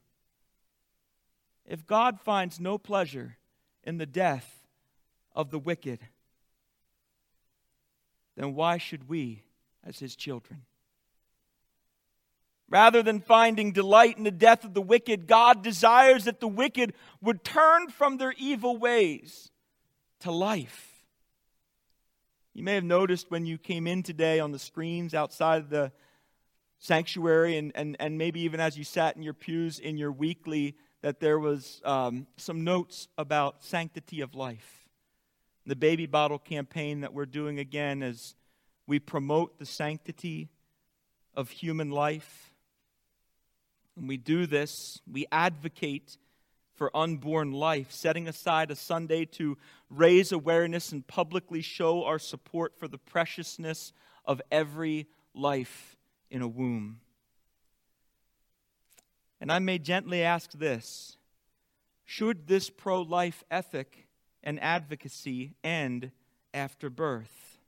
If 1.65 1.87
God 1.87 2.21
finds 2.21 2.59
no 2.59 2.79
pleasure 2.79 3.37
in 3.85 3.99
the 3.99 4.07
death 4.07 4.67
of 5.37 5.51
the 5.51 5.59
wicked, 5.59 6.01
then 8.37 8.55
why 8.55 8.79
should 8.79 9.09
we, 9.09 9.45
as 9.85 10.01
his 10.01 10.17
children? 10.17 10.63
Rather 12.71 13.03
than 13.03 13.21
finding 13.21 13.73
delight 13.73 14.17
in 14.17 14.23
the 14.23 14.31
death 14.31 14.65
of 14.65 14.75
the 14.75 14.81
wicked, 14.81 15.27
God 15.27 15.63
desires 15.63 16.25
that 16.25 16.39
the 16.39 16.49
wicked 16.49 16.95
would 17.21 17.43
turn 17.43 17.89
from 17.89 18.17
their 18.17 18.33
evil 18.39 18.77
ways 18.77 19.51
to 20.21 20.31
life. 20.31 20.87
You 22.55 22.63
may 22.63 22.75
have 22.75 22.85
noticed 22.85 23.29
when 23.29 23.45
you 23.45 23.59
came 23.59 23.89
in 23.89 24.05
today 24.05 24.39
on 24.39 24.53
the 24.53 24.59
screens 24.59 25.15
outside 25.15 25.69
the 25.69 25.91
sanctuary, 26.79 27.57
and, 27.57 27.73
and, 27.75 27.97
and 27.99 28.17
maybe 28.17 28.41
even 28.43 28.61
as 28.61 28.79
you 28.79 28.85
sat 28.85 29.17
in 29.17 29.23
your 29.23 29.35
pews 29.35 29.81
in 29.81 29.99
your 29.99 30.13
weekly, 30.13 30.77
that 31.03 31.19
there 31.19 31.39
was 31.39 31.81
um, 31.85 32.27
some 32.37 32.63
notes 32.63 33.09
about 33.19 33.65
sanctity 33.65 34.21
of 34.21 34.35
life. 34.35 34.89
The 35.67 35.77
baby 35.77 36.07
bottle 36.07 36.39
campaign 36.39 37.01
that 37.01 37.13
we're 37.13 37.27
doing 37.27 37.59
again 37.59 38.03
as 38.03 38.37
we 38.87 38.99
promote 38.99 39.59
the 39.59 39.67
sanctity 39.67 40.51
of 41.35 41.51
human 41.51 41.91
life 41.91 42.50
when 44.01 44.09
we 44.09 44.17
do 44.17 44.47
this, 44.47 45.03
we 45.07 45.27
advocate 45.31 46.17
for 46.75 46.91
unborn 46.97 47.53
life, 47.53 47.93
setting 47.93 48.27
aside 48.29 48.71
a 48.71 48.75
Sunday 48.75 49.27
to 49.27 49.59
raise 49.91 50.33
awareness 50.33 50.91
and 50.91 51.07
publicly 51.07 51.61
show 51.61 52.05
our 52.05 52.19
support 52.19 52.79
for 52.79 52.89
the 52.89 52.97
preciousness 52.97 53.93
of 54.25 54.41
every 54.51 55.07
life 55.35 55.99
in 56.31 56.41
a 56.41 56.49
womb. 56.49 57.01
And 59.39 59.53
I 59.53 59.59
may 59.59 59.77
gently 59.79 60.23
ask 60.23 60.53
this 60.53 61.19
Should 62.07 62.47
this 62.47 62.71
pro 62.71 63.03
life 63.03 63.45
ethic 63.51 64.07
and 64.43 64.59
advocacy 64.61 65.53
end 65.63 66.11
after 66.55 66.89
birth? 66.89 67.59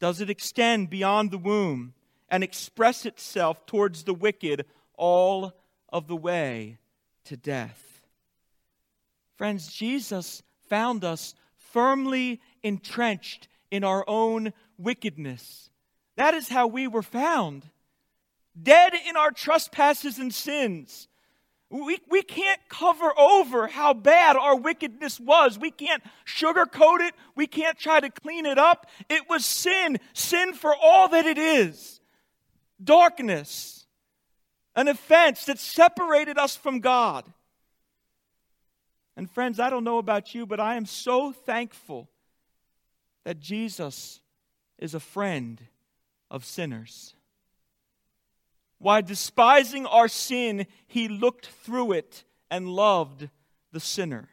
Does 0.00 0.22
it 0.22 0.30
extend 0.30 0.88
beyond 0.88 1.30
the 1.30 1.36
womb 1.38 1.92
and 2.30 2.42
express 2.42 3.04
itself 3.04 3.66
towards 3.66 4.04
the 4.04 4.14
wicked 4.14 4.64
all 5.02 5.52
of 5.88 6.06
the 6.06 6.14
way 6.14 6.78
to 7.24 7.36
death. 7.36 8.02
Friends, 9.36 9.66
Jesus 9.66 10.44
found 10.68 11.02
us 11.02 11.34
firmly 11.56 12.40
entrenched 12.62 13.48
in 13.72 13.82
our 13.82 14.04
own 14.06 14.52
wickedness. 14.78 15.70
That 16.14 16.34
is 16.34 16.48
how 16.48 16.68
we 16.68 16.86
were 16.86 17.02
found. 17.02 17.68
Dead 18.62 18.92
in 19.08 19.16
our 19.16 19.32
trespasses 19.32 20.20
and 20.20 20.32
sins. 20.32 21.08
We, 21.68 21.98
we 22.08 22.22
can't 22.22 22.60
cover 22.68 23.12
over 23.18 23.66
how 23.66 23.94
bad 23.94 24.36
our 24.36 24.54
wickedness 24.54 25.18
was. 25.18 25.58
We 25.58 25.72
can't 25.72 26.04
sugarcoat 26.24 27.00
it. 27.00 27.14
We 27.34 27.48
can't 27.48 27.76
try 27.76 27.98
to 27.98 28.08
clean 28.08 28.46
it 28.46 28.58
up. 28.58 28.86
It 29.10 29.28
was 29.28 29.44
sin, 29.44 29.98
sin 30.12 30.54
for 30.54 30.72
all 30.80 31.08
that 31.08 31.26
it 31.26 31.38
is 31.38 31.98
darkness 32.84 33.81
an 34.74 34.88
offense 34.88 35.44
that 35.46 35.58
separated 35.58 36.38
us 36.38 36.56
from 36.56 36.80
God. 36.80 37.24
And 39.16 39.30
friends, 39.30 39.60
I 39.60 39.70
don't 39.70 39.84
know 39.84 39.98
about 39.98 40.34
you, 40.34 40.46
but 40.46 40.60
I 40.60 40.76
am 40.76 40.86
so 40.86 41.32
thankful 41.32 42.08
that 43.24 43.40
Jesus 43.40 44.20
is 44.78 44.94
a 44.94 45.00
friend 45.00 45.60
of 46.30 46.44
sinners. 46.44 47.14
Why, 48.78 49.00
despising 49.00 49.86
our 49.86 50.08
sin, 50.08 50.66
he 50.86 51.06
looked 51.06 51.46
through 51.46 51.92
it 51.92 52.24
and 52.50 52.68
loved 52.68 53.28
the 53.70 53.78
sinner. 53.78 54.28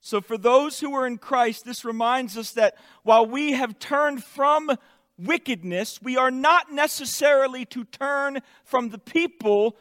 So, 0.00 0.20
for 0.20 0.36
those 0.36 0.80
who 0.80 0.94
are 0.94 1.06
in 1.06 1.16
Christ, 1.16 1.64
this 1.64 1.84
reminds 1.84 2.36
us 2.36 2.52
that 2.52 2.76
while 3.02 3.24
we 3.24 3.52
have 3.52 3.78
turned 3.78 4.22
from 4.22 4.70
wickedness, 5.18 6.00
we 6.02 6.16
are 6.16 6.30
not 6.30 6.72
necessarily 6.72 7.64
to 7.66 7.84
turn 7.84 8.40
from 8.64 8.90
the 8.90 8.98
people 8.98 9.76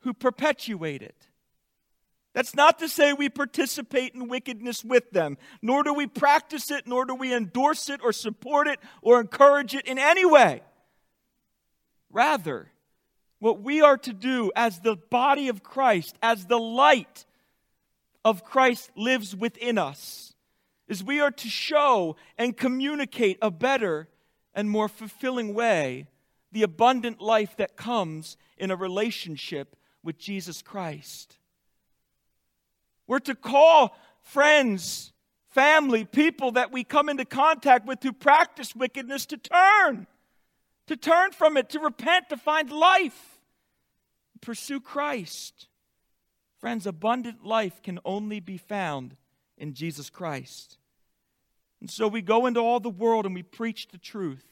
who 0.00 0.12
perpetuate 0.12 1.02
it. 1.02 1.28
That's 2.32 2.54
not 2.54 2.78
to 2.80 2.88
say 2.88 3.12
we 3.14 3.30
participate 3.30 4.14
in 4.14 4.28
wickedness 4.28 4.84
with 4.84 5.10
them, 5.10 5.38
nor 5.62 5.82
do 5.82 5.94
we 5.94 6.06
practice 6.06 6.70
it, 6.70 6.86
nor 6.86 7.06
do 7.06 7.14
we 7.14 7.34
endorse 7.34 7.88
it 7.88 8.00
or 8.02 8.12
support 8.12 8.68
it 8.68 8.78
or 9.00 9.20
encourage 9.20 9.74
it 9.74 9.86
in 9.86 9.98
any 9.98 10.26
way. 10.26 10.62
Rather, 12.10 12.70
what 13.38 13.62
we 13.62 13.80
are 13.80 13.96
to 13.98 14.12
do 14.12 14.52
as 14.54 14.80
the 14.80 14.96
body 14.96 15.48
of 15.48 15.62
Christ, 15.62 16.16
as 16.22 16.46
the 16.46 16.58
light 16.58 17.24
of 18.24 18.44
Christ 18.44 18.90
lives 18.96 19.34
within 19.34 19.78
us, 19.78 20.34
is 20.88 21.02
we 21.02 21.20
are 21.20 21.30
to 21.30 21.48
show 21.48 22.16
and 22.36 22.56
communicate 22.56 23.38
a 23.40 23.50
better 23.50 24.08
and 24.56 24.70
more 24.70 24.88
fulfilling 24.88 25.54
way 25.54 26.06
the 26.50 26.62
abundant 26.62 27.20
life 27.20 27.56
that 27.58 27.76
comes 27.76 28.38
in 28.56 28.70
a 28.70 28.76
relationship 28.76 29.76
with 30.02 30.18
Jesus 30.18 30.62
Christ. 30.62 31.36
We're 33.06 33.18
to 33.20 33.34
call 33.34 33.94
friends, 34.22 35.12
family, 35.50 36.04
people 36.04 36.52
that 36.52 36.72
we 36.72 36.82
come 36.82 37.10
into 37.10 37.26
contact 37.26 37.86
with 37.86 38.02
who 38.02 38.12
practice 38.12 38.74
wickedness 38.74 39.26
to 39.26 39.36
turn, 39.36 40.06
to 40.86 40.96
turn 40.96 41.32
from 41.32 41.58
it, 41.58 41.68
to 41.70 41.78
repent, 41.78 42.30
to 42.30 42.38
find 42.38 42.72
life, 42.72 43.38
pursue 44.40 44.80
Christ. 44.80 45.68
Friends, 46.58 46.86
abundant 46.86 47.44
life 47.44 47.82
can 47.82 47.98
only 48.04 48.40
be 48.40 48.56
found 48.56 49.16
in 49.58 49.74
Jesus 49.74 50.08
Christ. 50.08 50.78
And 51.80 51.90
so 51.90 52.08
we 52.08 52.22
go 52.22 52.46
into 52.46 52.60
all 52.60 52.80
the 52.80 52.88
world 52.88 53.26
and 53.26 53.34
we 53.34 53.42
preach 53.42 53.88
the 53.88 53.98
truth, 53.98 54.44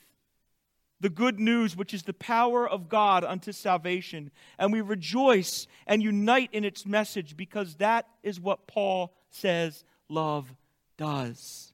the 1.00 1.08
good 1.08 1.40
news, 1.40 1.76
which 1.76 1.94
is 1.94 2.02
the 2.02 2.12
power 2.12 2.68
of 2.68 2.88
God 2.88 3.24
unto 3.24 3.52
salvation. 3.52 4.30
And 4.58 4.72
we 4.72 4.80
rejoice 4.80 5.66
and 5.86 6.02
unite 6.02 6.50
in 6.52 6.64
its 6.64 6.86
message 6.86 7.36
because 7.36 7.76
that 7.76 8.06
is 8.22 8.40
what 8.40 8.66
Paul 8.66 9.14
says 9.30 9.84
love 10.08 10.54
does. 10.96 11.72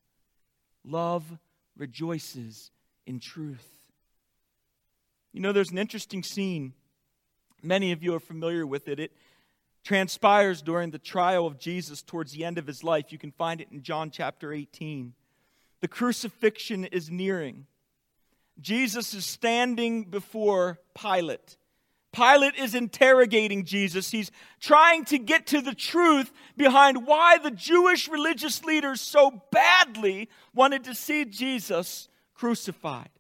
Love 0.85 1.25
rejoices 1.77 2.71
in 3.07 3.21
truth. 3.21 3.67
You 5.33 5.41
know, 5.41 5.53
there's 5.53 5.71
an 5.71 5.79
interesting 5.79 6.23
scene 6.23 6.75
Many 7.63 7.93
of 7.93 8.03
you 8.03 8.15
are 8.15 8.21
familiar 8.21 8.67
with 8.67 8.89
it. 8.89 8.99
It 8.99 9.13
transpires 9.85 10.63
during 10.63 10.91
the 10.91 10.99
trial 10.99 11.47
of 11.47 11.59
Jesus 11.59 12.03
towards 12.03 12.33
the 12.33 12.45
end 12.45 12.59
of 12.59 12.67
his 12.67 12.83
life. 12.83 13.13
You 13.13 13.19
can 13.19 13.33
find 13.33 13.61
it 13.61 13.69
in 13.71 13.83
John 13.83 14.11
chapter 14.11 14.53
18. 14.53 15.15
The 15.81 15.89
crucifixion 15.89 16.85
is 16.85 17.11
nearing. 17.11 17.67
Jesus 18.61 19.15
is 19.15 19.25
standing 19.25 20.05
before 20.05 20.79
Pilate. 20.95 21.57
Pilate 22.13 22.57
is 22.57 22.75
interrogating 22.75 23.65
Jesus. 23.65 24.11
He's 24.11 24.31
trying 24.61 25.05
to 25.07 25.19
get 25.19 25.47
to 25.49 25.61
the 25.61 25.75
truth 25.75 26.33
behind 26.57 27.07
why 27.07 27.39
the 27.39 27.53
Jewish 27.53 28.09
religious 28.09 28.65
leaders 28.65 29.01
so 29.01 29.43
badly 29.53 30.29
wanted 30.53 30.85
to 30.85 30.95
see 30.95 31.25
Jesus 31.25 32.09
crucified. 32.35 33.11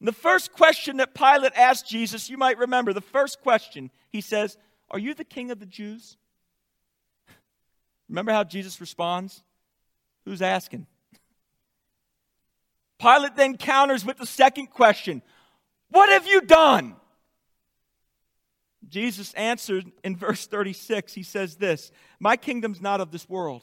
The 0.00 0.12
first 0.12 0.52
question 0.52 0.96
that 0.96 1.14
Pilate 1.14 1.52
asked 1.54 1.86
Jesus, 1.86 2.30
you 2.30 2.38
might 2.38 2.56
remember, 2.56 2.94
the 2.94 3.02
first 3.02 3.42
question, 3.42 3.90
he 4.08 4.22
says, 4.22 4.56
Are 4.90 4.98
you 4.98 5.12
the 5.12 5.24
king 5.24 5.50
of 5.50 5.60
the 5.60 5.66
Jews? 5.66 6.16
Remember 8.08 8.32
how 8.32 8.44
Jesus 8.44 8.80
responds? 8.80 9.42
Who's 10.24 10.40
asking? 10.40 10.86
Pilate 13.00 13.34
then 13.34 13.56
counters 13.56 14.04
with 14.04 14.18
the 14.18 14.26
second 14.26 14.68
question 14.68 15.22
What 15.90 16.10
have 16.10 16.26
you 16.26 16.42
done? 16.42 16.96
Jesus 18.88 19.32
answered 19.34 19.90
in 20.02 20.16
verse 20.16 20.46
36. 20.46 21.14
He 21.14 21.22
says 21.22 21.56
this 21.56 21.92
My 22.18 22.36
kingdom's 22.36 22.80
not 22.80 23.00
of 23.00 23.10
this 23.10 23.28
world. 23.28 23.62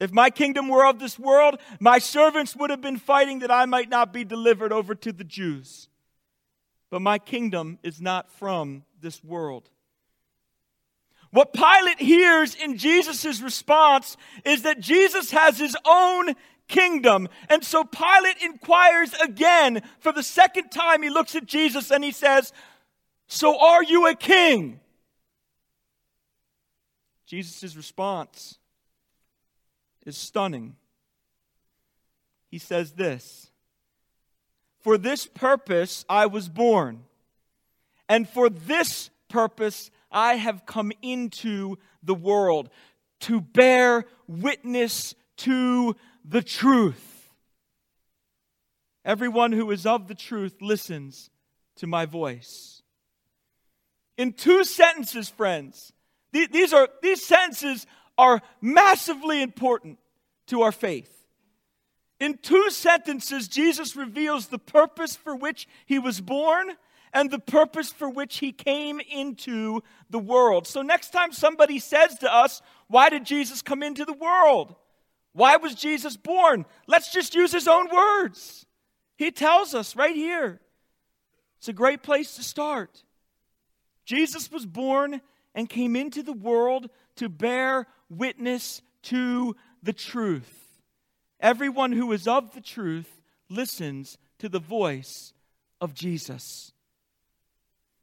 If 0.00 0.12
my 0.12 0.28
kingdom 0.28 0.68
were 0.68 0.84
of 0.84 0.98
this 0.98 1.18
world, 1.18 1.58
my 1.78 1.98
servants 1.98 2.56
would 2.56 2.70
have 2.70 2.80
been 2.80 2.98
fighting 2.98 3.38
that 3.38 3.50
I 3.50 3.64
might 3.64 3.88
not 3.88 4.12
be 4.12 4.24
delivered 4.24 4.72
over 4.72 4.94
to 4.96 5.12
the 5.12 5.24
Jews. 5.24 5.88
But 6.90 7.00
my 7.00 7.18
kingdom 7.18 7.78
is 7.82 8.00
not 8.00 8.30
from 8.30 8.84
this 9.00 9.22
world. 9.22 9.70
What 11.30 11.52
Pilate 11.52 12.00
hears 12.00 12.54
in 12.54 12.76
Jesus' 12.76 13.40
response 13.40 14.16
is 14.44 14.62
that 14.62 14.78
Jesus 14.78 15.30
has 15.32 15.58
his 15.58 15.76
own 15.84 16.34
kingdom. 16.68 17.28
And 17.48 17.64
so 17.64 17.84
Pilate 17.84 18.42
inquires 18.42 19.12
again 19.14 19.82
for 20.00 20.12
the 20.12 20.22
second 20.22 20.70
time. 20.70 21.02
He 21.02 21.10
looks 21.10 21.34
at 21.34 21.46
Jesus 21.46 21.90
and 21.90 22.04
he 22.04 22.12
says, 22.12 22.52
So 23.26 23.58
are 23.58 23.82
you 23.82 24.06
a 24.06 24.14
king? 24.14 24.80
Jesus' 27.26 27.76
response 27.76 28.58
is 30.04 30.16
stunning. 30.16 30.76
He 32.50 32.58
says 32.58 32.92
this 32.92 33.50
For 34.80 34.98
this 34.98 35.26
purpose 35.26 36.04
I 36.08 36.26
was 36.26 36.48
born, 36.48 37.04
and 38.08 38.28
for 38.28 38.48
this 38.48 39.10
purpose 39.28 39.90
I 40.12 40.34
have 40.34 40.66
come 40.66 40.92
into 41.02 41.78
the 42.02 42.14
world 42.14 42.70
to 43.20 43.40
bear 43.40 44.04
witness 44.28 45.14
to 45.38 45.96
the 46.24 46.42
truth. 46.42 47.30
Everyone 49.04 49.52
who 49.52 49.70
is 49.70 49.84
of 49.84 50.08
the 50.08 50.14
truth 50.14 50.62
listens 50.62 51.30
to 51.76 51.86
my 51.86 52.06
voice. 52.06 52.82
In 54.16 54.32
two 54.32 54.64
sentences, 54.64 55.28
friends, 55.28 55.92
these, 56.32 56.72
are, 56.72 56.88
these 57.02 57.22
sentences 57.24 57.86
are 58.16 58.40
massively 58.60 59.42
important 59.42 59.98
to 60.46 60.62
our 60.62 60.72
faith. 60.72 61.10
In 62.20 62.38
two 62.38 62.70
sentences, 62.70 63.48
Jesus 63.48 63.96
reveals 63.96 64.46
the 64.46 64.58
purpose 64.58 65.16
for 65.16 65.36
which 65.36 65.68
he 65.84 65.98
was 65.98 66.20
born 66.20 66.72
and 67.12 67.30
the 67.30 67.38
purpose 67.38 67.90
for 67.90 68.08
which 68.08 68.38
he 68.38 68.52
came 68.52 69.00
into 69.00 69.82
the 70.10 70.18
world. 70.18 70.66
So, 70.66 70.82
next 70.82 71.10
time 71.10 71.32
somebody 71.32 71.78
says 71.78 72.18
to 72.18 72.32
us, 72.32 72.62
Why 72.88 73.08
did 73.10 73.24
Jesus 73.24 73.62
come 73.62 73.82
into 73.82 74.04
the 74.04 74.12
world? 74.12 74.74
Why 75.34 75.56
was 75.56 75.74
Jesus 75.74 76.16
born? 76.16 76.64
Let's 76.86 77.12
just 77.12 77.34
use 77.34 77.52
his 77.52 77.68
own 77.68 77.88
words. 77.92 78.66
He 79.16 79.30
tells 79.30 79.74
us 79.74 79.96
right 79.96 80.14
here. 80.14 80.60
It's 81.58 81.68
a 81.68 81.72
great 81.72 82.02
place 82.02 82.36
to 82.36 82.42
start. 82.42 83.02
Jesus 84.04 84.50
was 84.50 84.66
born 84.66 85.20
and 85.54 85.68
came 85.68 85.96
into 85.96 86.22
the 86.22 86.32
world 86.32 86.88
to 87.16 87.28
bear 87.28 87.86
witness 88.08 88.82
to 89.04 89.56
the 89.82 89.92
truth. 89.92 90.80
Everyone 91.40 91.92
who 91.92 92.12
is 92.12 92.28
of 92.28 92.54
the 92.54 92.60
truth 92.60 93.22
listens 93.48 94.18
to 94.38 94.48
the 94.48 94.60
voice 94.60 95.32
of 95.80 95.94
Jesus. 95.94 96.73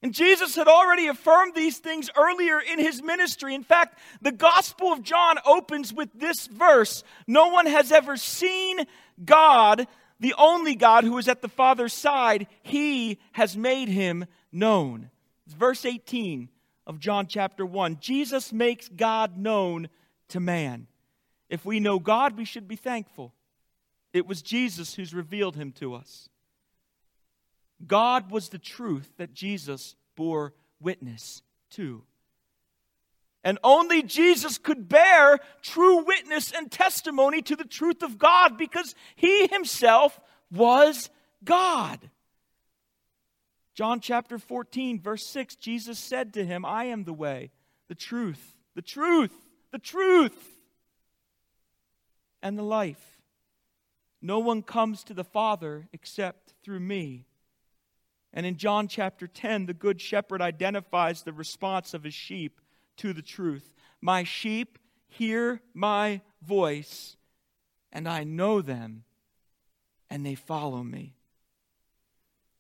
And 0.04 0.14
Jesus 0.14 0.56
had 0.56 0.68
already 0.68 1.08
affirmed 1.08 1.54
these 1.54 1.78
things 1.78 2.10
earlier 2.18 2.60
in 2.60 2.80
his 2.80 3.04
ministry. 3.04 3.54
In 3.54 3.64
fact, 3.64 4.00
the 4.22 4.32
Gospel 4.32 4.92
of 4.92 5.04
John 5.04 5.38
opens 5.46 5.94
with 5.94 6.10
this 6.14 6.48
verse 6.48 7.04
No 7.28 7.50
one 7.50 7.68
has 7.68 7.92
ever 7.92 8.18
seen 8.18 8.86
God, 9.24 9.88
the 10.20 10.34
only 10.38 10.76
God 10.76 11.04
who 11.04 11.18
is 11.20 11.28
at 11.28 11.42
the 11.42 11.48
Father's 11.48 11.94
side. 11.94 12.48
He 12.64 13.20
has 13.34 13.56
made 13.56 13.90
him 13.90 14.26
known. 14.52 15.12
It's 15.46 15.54
verse 15.56 15.86
18 15.86 16.50
of 16.88 17.00
John 17.00 17.28
chapter 17.28 17.66
1. 17.66 17.98
Jesus 18.00 18.52
makes 18.52 18.88
God 18.88 19.38
known 19.38 19.88
to 20.30 20.40
man. 20.40 20.88
If 21.48 21.64
we 21.64 21.80
know 21.80 22.00
God, 22.00 22.38
we 22.38 22.46
should 22.46 22.68
be 22.68 22.76
thankful. 22.76 23.34
It 24.14 24.26
was 24.26 24.42
Jesus 24.42 24.96
who's 24.96 25.14
revealed 25.14 25.56
him 25.56 25.72
to 25.74 25.94
us. 25.94 26.30
God 27.88 28.32
was 28.32 28.50
the 28.50 28.60
truth 28.60 29.12
that 29.18 29.34
Jesus 29.34 29.96
bore 30.16 30.54
witness 30.80 31.42
to. 31.72 32.04
And 33.44 33.58
only 33.64 34.04
Jesus 34.04 34.58
could 34.58 34.88
bear 34.88 35.40
true 35.62 36.04
witness 36.04 36.52
and 36.52 36.72
testimony 36.72 37.42
to 37.44 37.56
the 37.56 37.66
truth 37.66 38.04
of 38.04 38.20
God 38.20 38.58
because 38.58 38.94
he 39.16 39.48
himself 39.48 40.20
was 40.52 41.10
God. 41.44 42.00
John 43.74 44.00
chapter 44.00 44.38
14, 44.38 45.00
verse 45.00 45.26
6, 45.28 45.56
Jesus 45.56 45.98
said 45.98 46.34
to 46.34 46.46
him, 46.46 46.66
I 46.66 46.86
am 46.86 47.04
the 47.04 47.14
way, 47.14 47.52
the 47.88 47.96
truth, 47.96 48.56
the 48.76 48.82
truth, 48.82 49.34
the 49.72 49.80
truth, 49.80 50.38
and 52.44 52.58
the 52.58 52.64
life. 52.64 53.20
No 54.22 54.40
one 54.40 54.62
comes 54.62 55.04
to 55.06 55.14
the 55.14 55.24
Father 55.24 55.88
except 55.94 56.54
through 56.64 56.82
me. 56.82 57.26
And 58.34 58.46
in 58.46 58.58
John 58.58 58.88
chapter 58.88 59.28
10, 59.28 59.66
the 59.66 59.74
Good 59.74 60.00
Shepherd 60.00 60.42
identifies 60.42 61.24
the 61.24 61.34
response 61.34 61.94
of 61.94 62.04
his 62.04 62.14
sheep 62.14 62.62
to 62.98 63.14
the 63.14 63.22
truth. 63.22 63.74
My 64.02 64.24
sheep 64.24 64.80
hear 65.08 65.62
my 65.74 66.22
voice, 66.42 67.18
and 67.92 68.08
I 68.08 68.24
know 68.24 68.62
them, 68.62 69.04
and 70.10 70.26
they 70.26 70.36
follow 70.36 70.84
me. 70.84 71.16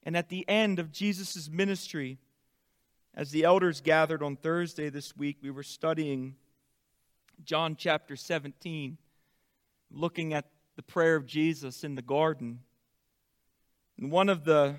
And 0.04 0.18
at 0.18 0.30
the 0.30 0.48
end 0.50 0.80
of 0.80 0.92
Jesus' 0.92 1.50
ministry, 1.50 2.18
as 3.14 3.32
the 3.32 3.44
elders 3.44 3.82
gathered 3.82 4.24
on 4.24 4.36
Thursday 4.36 4.90
this 4.90 5.16
week, 5.16 5.38
we 5.42 5.52
were 5.52 5.64
studying 5.64 6.36
John 7.44 7.76
chapter 7.76 8.16
17, 8.16 8.98
looking 9.90 10.34
at 10.34 10.46
the 10.76 10.84
prayer 10.84 11.16
of 11.16 11.26
Jesus 11.26 11.84
in 11.84 11.96
the 11.96 12.02
garden. 12.02 12.60
And 13.98 14.12
one 14.12 14.30
of 14.30 14.44
the 14.44 14.76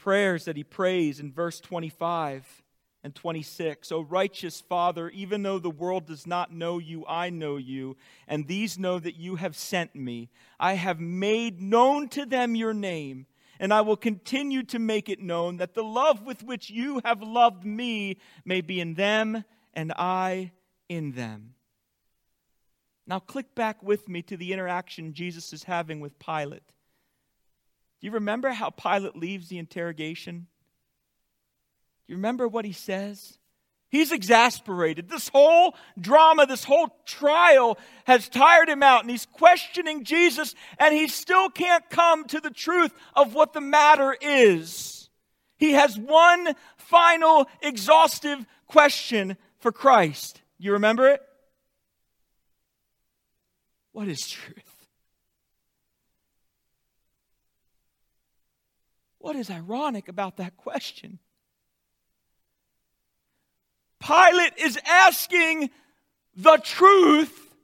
prayers 0.00 0.46
that 0.46 0.56
he 0.56 0.64
prays 0.64 1.20
in 1.20 1.30
verse 1.30 1.60
25 1.60 2.62
and 3.02 3.14
26. 3.14 3.92
O 3.92 4.00
righteous 4.00 4.60
Father, 4.60 5.10
even 5.10 5.42
though 5.42 5.58
the 5.58 5.70
world 5.70 6.06
does 6.06 6.26
not 6.26 6.52
know 6.52 6.78
you, 6.78 7.04
I 7.06 7.30
know 7.30 7.56
you, 7.56 7.96
and 8.26 8.46
these 8.46 8.78
know 8.78 8.98
that 8.98 9.16
you 9.16 9.36
have 9.36 9.56
sent 9.56 9.94
me. 9.94 10.30
I 10.58 10.74
have 10.74 11.00
made 11.00 11.60
known 11.60 12.08
to 12.10 12.26
them 12.26 12.54
your 12.54 12.74
name, 12.74 13.26
and 13.58 13.72
I 13.72 13.82
will 13.82 13.96
continue 13.96 14.62
to 14.64 14.78
make 14.78 15.08
it 15.08 15.20
known 15.20 15.58
that 15.58 15.74
the 15.74 15.84
love 15.84 16.22
with 16.22 16.42
which 16.42 16.70
you 16.70 17.00
have 17.04 17.22
loved 17.22 17.64
me 17.64 18.18
may 18.44 18.60
be 18.60 18.80
in 18.80 18.94
them 18.94 19.44
and 19.74 19.92
I 19.96 20.52
in 20.88 21.12
them. 21.12 21.54
Now, 23.06 23.18
click 23.18 23.54
back 23.54 23.82
with 23.82 24.08
me 24.08 24.22
to 24.22 24.36
the 24.36 24.52
interaction 24.52 25.14
Jesus 25.14 25.52
is 25.52 25.64
having 25.64 26.00
with 26.00 26.18
Pilate. 26.18 26.62
Do 28.00 28.06
you 28.06 28.12
remember 28.12 28.50
how 28.50 28.70
Pilate 28.70 29.16
leaves 29.16 29.48
the 29.48 29.58
interrogation? 29.58 30.46
Do 32.06 32.12
you 32.12 32.16
remember 32.16 32.48
what 32.48 32.64
he 32.64 32.72
says? 32.72 33.38
He's 33.90 34.12
exasperated. 34.12 35.08
This 35.08 35.28
whole 35.28 35.74
drama, 36.00 36.46
this 36.46 36.64
whole 36.64 36.96
trial 37.04 37.76
has 38.04 38.28
tired 38.28 38.68
him 38.68 38.82
out, 38.82 39.02
and 39.02 39.10
he's 39.10 39.26
questioning 39.26 40.04
Jesus, 40.04 40.54
and 40.78 40.94
he 40.94 41.08
still 41.08 41.50
can't 41.50 41.88
come 41.90 42.24
to 42.26 42.40
the 42.40 42.50
truth 42.50 42.92
of 43.14 43.34
what 43.34 43.52
the 43.52 43.60
matter 43.60 44.16
is. 44.20 45.10
He 45.58 45.72
has 45.72 45.98
one 45.98 46.54
final, 46.76 47.48
exhaustive 47.60 48.46
question 48.66 49.36
for 49.58 49.72
Christ. 49.72 50.40
You 50.56 50.72
remember 50.72 51.08
it? 51.08 51.20
What 53.92 54.08
is 54.08 54.20
truth? 54.26 54.69
What 59.20 59.36
is 59.36 59.50
ironic 59.50 60.08
about 60.08 60.38
that 60.38 60.56
question? 60.56 61.18
Pilate 64.00 64.54
is 64.56 64.78
asking 64.86 65.70
the 66.34 66.56
truth 66.56 67.54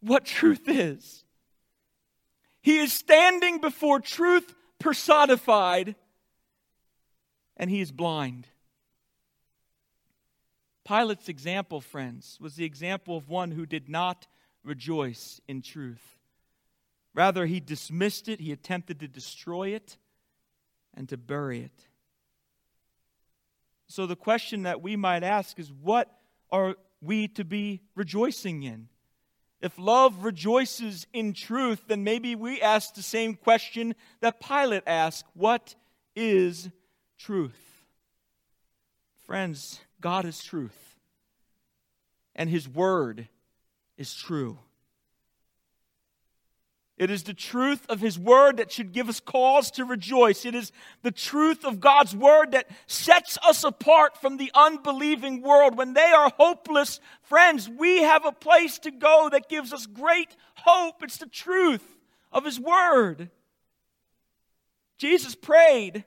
what 0.00 0.24
truth 0.24 0.68
is. 0.68 1.24
He 2.62 2.78
is 2.78 2.92
standing 2.92 3.60
before 3.60 4.00
truth 4.00 4.54
personified, 4.78 5.96
and 7.56 7.68
he 7.68 7.80
is 7.80 7.90
blind. 7.90 8.46
Pilate's 10.86 11.28
example, 11.28 11.80
friends, 11.80 12.38
was 12.40 12.54
the 12.54 12.64
example 12.64 13.16
of 13.16 13.28
one 13.28 13.50
who 13.50 13.66
did 13.66 13.88
not 13.88 14.28
rejoice 14.62 15.40
in 15.48 15.62
truth. 15.62 16.15
Rather, 17.16 17.46
he 17.46 17.60
dismissed 17.60 18.28
it, 18.28 18.40
he 18.40 18.52
attempted 18.52 19.00
to 19.00 19.08
destroy 19.08 19.70
it, 19.70 19.96
and 20.92 21.08
to 21.08 21.16
bury 21.16 21.62
it. 21.62 21.86
So, 23.88 24.04
the 24.04 24.14
question 24.14 24.64
that 24.64 24.82
we 24.82 24.96
might 24.96 25.22
ask 25.22 25.58
is 25.58 25.72
what 25.72 26.14
are 26.52 26.76
we 27.00 27.28
to 27.28 27.44
be 27.44 27.80
rejoicing 27.94 28.64
in? 28.64 28.88
If 29.62 29.78
love 29.78 30.24
rejoices 30.24 31.06
in 31.14 31.32
truth, 31.32 31.84
then 31.88 32.04
maybe 32.04 32.34
we 32.34 32.60
ask 32.60 32.92
the 32.92 33.02
same 33.02 33.34
question 33.34 33.94
that 34.20 34.38
Pilate 34.38 34.82
asked 34.86 35.24
What 35.32 35.74
is 36.14 36.68
truth? 37.18 37.82
Friends, 39.24 39.80
God 40.02 40.26
is 40.26 40.44
truth, 40.44 40.96
and 42.34 42.50
His 42.50 42.68
Word 42.68 43.28
is 43.96 44.14
true. 44.14 44.58
It 46.98 47.10
is 47.10 47.24
the 47.24 47.34
truth 47.34 47.84
of 47.90 48.00
His 48.00 48.18
Word 48.18 48.56
that 48.56 48.72
should 48.72 48.92
give 48.92 49.08
us 49.10 49.20
cause 49.20 49.70
to 49.72 49.84
rejoice. 49.84 50.46
It 50.46 50.54
is 50.54 50.72
the 51.02 51.10
truth 51.10 51.64
of 51.64 51.78
God's 51.78 52.16
Word 52.16 52.52
that 52.52 52.70
sets 52.86 53.36
us 53.46 53.64
apart 53.64 54.18
from 54.18 54.38
the 54.38 54.50
unbelieving 54.54 55.42
world. 55.42 55.76
When 55.76 55.92
they 55.92 56.10
are 56.12 56.32
hopeless, 56.38 57.00
friends, 57.22 57.68
we 57.68 58.02
have 58.02 58.24
a 58.24 58.32
place 58.32 58.78
to 58.80 58.90
go 58.90 59.28
that 59.30 59.50
gives 59.50 59.74
us 59.74 59.86
great 59.86 60.34
hope. 60.54 61.02
It's 61.02 61.18
the 61.18 61.26
truth 61.26 61.84
of 62.32 62.46
His 62.46 62.58
Word. 62.58 63.30
Jesus 64.96 65.34
prayed 65.34 66.04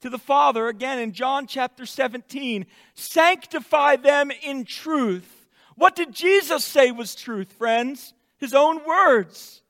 to 0.00 0.10
the 0.10 0.18
Father 0.18 0.66
again 0.66 0.98
in 0.98 1.12
John 1.12 1.46
chapter 1.46 1.86
17 1.86 2.66
sanctify 2.94 3.96
them 3.96 4.32
in 4.42 4.64
truth. 4.64 5.48
What 5.76 5.94
did 5.94 6.12
Jesus 6.12 6.64
say 6.64 6.90
was 6.90 7.14
truth, 7.14 7.52
friends? 7.52 8.14
His 8.38 8.52
own 8.52 8.84
words. 8.84 9.61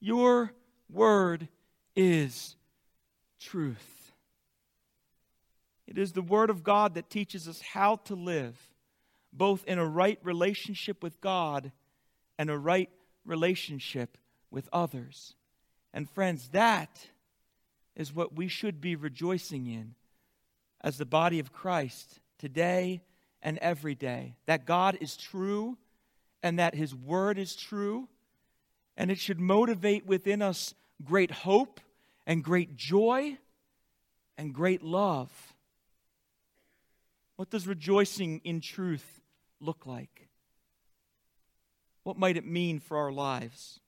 Your 0.00 0.52
word 0.90 1.48
is 1.94 2.56
truth. 3.38 4.12
It 5.86 5.98
is 5.98 6.12
the 6.12 6.22
word 6.22 6.50
of 6.50 6.62
God 6.62 6.94
that 6.94 7.10
teaches 7.10 7.48
us 7.48 7.60
how 7.60 7.96
to 8.04 8.14
live, 8.14 8.56
both 9.32 9.64
in 9.64 9.78
a 9.78 9.86
right 9.86 10.18
relationship 10.22 11.02
with 11.02 11.20
God 11.20 11.72
and 12.38 12.48
a 12.48 12.56
right 12.56 12.88
relationship 13.24 14.16
with 14.50 14.68
others. 14.72 15.34
And 15.92 16.08
friends, 16.08 16.48
that 16.52 17.08
is 17.96 18.14
what 18.14 18.34
we 18.34 18.48
should 18.48 18.80
be 18.80 18.96
rejoicing 18.96 19.66
in 19.66 19.94
as 20.80 20.96
the 20.96 21.04
body 21.04 21.38
of 21.38 21.52
Christ 21.52 22.20
today 22.38 23.02
and 23.42 23.58
every 23.58 23.94
day. 23.94 24.36
That 24.46 24.64
God 24.64 24.96
is 25.00 25.16
true 25.16 25.76
and 26.42 26.58
that 26.58 26.74
His 26.74 26.94
Word 26.94 27.38
is 27.38 27.54
true 27.56 28.08
and 28.96 29.10
it 29.10 29.18
should 29.18 29.40
motivate 29.40 30.06
within 30.06 30.42
us 30.42 30.74
great 31.04 31.30
hope 31.30 31.80
and 32.26 32.44
great 32.44 32.76
joy 32.76 33.38
and 34.36 34.54
great 34.54 34.82
love. 34.82 35.30
What 37.36 37.50
does 37.50 37.66
rejoicing 37.66 38.40
in 38.44 38.60
truth 38.60 39.20
look 39.60 39.86
like? 39.86 40.28
What 42.02 42.18
might 42.18 42.36
it 42.36 42.46
mean 42.46 42.80
for 42.80 42.96
our 42.96 43.12
lives? 43.12 43.80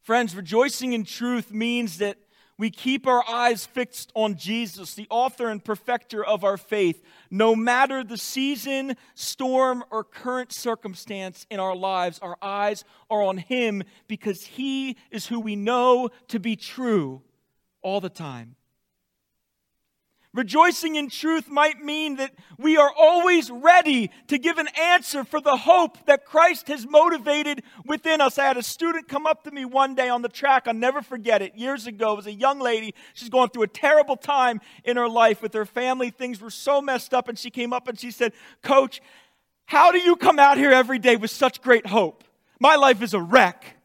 Friends, 0.00 0.34
rejoicing 0.34 0.92
in 0.92 1.04
truth 1.04 1.52
means 1.52 1.98
that 1.98 2.18
we 2.58 2.70
keep 2.70 3.06
our 3.06 3.22
eyes 3.28 3.64
fixed 3.64 4.10
on 4.14 4.36
Jesus, 4.36 4.94
the 4.94 5.06
author 5.10 5.48
and 5.48 5.64
perfecter 5.64 6.24
of 6.24 6.42
our 6.42 6.56
faith, 6.56 7.02
no 7.30 7.54
matter 7.54 8.02
the 8.02 8.18
season, 8.18 8.96
storm, 9.14 9.84
or 9.90 10.02
current 10.02 10.52
circumstance 10.52 11.46
in 11.50 11.60
our 11.60 11.76
lives. 11.76 12.18
Our 12.18 12.36
eyes 12.42 12.84
are 13.08 13.22
on 13.22 13.38
Him 13.38 13.84
because 14.08 14.44
He 14.44 14.96
is 15.12 15.26
who 15.26 15.38
we 15.38 15.54
know 15.54 16.10
to 16.28 16.40
be 16.40 16.56
true 16.56 17.22
all 17.80 18.00
the 18.00 18.10
time. 18.10 18.56
Rejoicing 20.34 20.96
in 20.96 21.08
truth 21.08 21.48
might 21.48 21.82
mean 21.82 22.16
that 22.16 22.32
we 22.58 22.76
are 22.76 22.92
always 22.96 23.50
ready 23.50 24.10
to 24.26 24.38
give 24.38 24.58
an 24.58 24.68
answer 24.78 25.24
for 25.24 25.40
the 25.40 25.56
hope 25.56 26.04
that 26.04 26.26
Christ 26.26 26.68
has 26.68 26.86
motivated 26.86 27.62
within 27.86 28.20
us. 28.20 28.38
I 28.38 28.44
had 28.44 28.58
a 28.58 28.62
student 28.62 29.08
come 29.08 29.26
up 29.26 29.44
to 29.44 29.50
me 29.50 29.64
one 29.64 29.94
day 29.94 30.10
on 30.10 30.20
the 30.20 30.28
track, 30.28 30.68
I'll 30.68 30.74
never 30.74 31.00
forget 31.00 31.40
it. 31.40 31.56
Years 31.56 31.86
ago, 31.86 32.12
it 32.12 32.16
was 32.16 32.26
a 32.26 32.32
young 32.32 32.60
lady. 32.60 32.94
She's 33.14 33.30
going 33.30 33.48
through 33.48 33.62
a 33.62 33.68
terrible 33.68 34.16
time 34.16 34.60
in 34.84 34.98
her 34.98 35.08
life 35.08 35.40
with 35.40 35.54
her 35.54 35.64
family. 35.64 36.10
Things 36.10 36.42
were 36.42 36.50
so 36.50 36.82
messed 36.82 37.14
up, 37.14 37.28
and 37.28 37.38
she 37.38 37.50
came 37.50 37.72
up 37.72 37.88
and 37.88 37.98
she 37.98 38.10
said, 38.10 38.34
Coach, 38.62 39.00
how 39.64 39.92
do 39.92 39.98
you 39.98 40.14
come 40.14 40.38
out 40.38 40.58
here 40.58 40.72
every 40.72 40.98
day 40.98 41.16
with 41.16 41.30
such 41.30 41.62
great 41.62 41.86
hope? 41.86 42.22
My 42.60 42.76
life 42.76 43.00
is 43.00 43.14
a 43.14 43.20
wreck. 43.20 43.76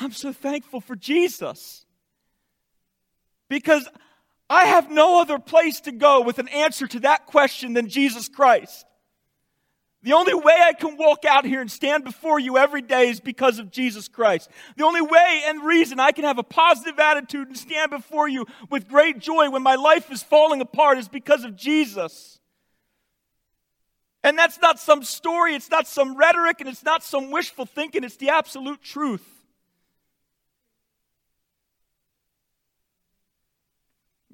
I'm 0.00 0.12
so 0.12 0.32
thankful 0.32 0.80
for 0.80 0.96
Jesus. 0.96 1.85
Because 3.48 3.88
I 4.48 4.66
have 4.66 4.90
no 4.90 5.20
other 5.20 5.38
place 5.38 5.80
to 5.82 5.92
go 5.92 6.20
with 6.22 6.38
an 6.38 6.48
answer 6.48 6.86
to 6.86 7.00
that 7.00 7.26
question 7.26 7.72
than 7.72 7.88
Jesus 7.88 8.28
Christ. 8.28 8.86
The 10.02 10.12
only 10.12 10.34
way 10.34 10.54
I 10.62 10.72
can 10.72 10.96
walk 10.96 11.24
out 11.24 11.44
here 11.44 11.60
and 11.60 11.68
stand 11.68 12.04
before 12.04 12.38
you 12.38 12.56
every 12.56 12.82
day 12.82 13.08
is 13.08 13.18
because 13.18 13.58
of 13.58 13.72
Jesus 13.72 14.06
Christ. 14.06 14.48
The 14.76 14.84
only 14.84 15.00
way 15.00 15.42
and 15.46 15.64
reason 15.64 15.98
I 15.98 16.12
can 16.12 16.24
have 16.24 16.38
a 16.38 16.44
positive 16.44 17.00
attitude 17.00 17.48
and 17.48 17.56
stand 17.56 17.90
before 17.90 18.28
you 18.28 18.46
with 18.70 18.88
great 18.88 19.18
joy 19.18 19.50
when 19.50 19.64
my 19.64 19.74
life 19.74 20.12
is 20.12 20.22
falling 20.22 20.60
apart 20.60 20.98
is 20.98 21.08
because 21.08 21.42
of 21.42 21.56
Jesus. 21.56 22.38
And 24.22 24.38
that's 24.38 24.60
not 24.60 24.78
some 24.78 25.02
story, 25.02 25.56
it's 25.56 25.70
not 25.70 25.88
some 25.88 26.16
rhetoric, 26.16 26.60
and 26.60 26.68
it's 26.68 26.84
not 26.84 27.02
some 27.02 27.32
wishful 27.32 27.66
thinking, 27.66 28.04
it's 28.04 28.16
the 28.16 28.30
absolute 28.30 28.82
truth. 28.82 29.35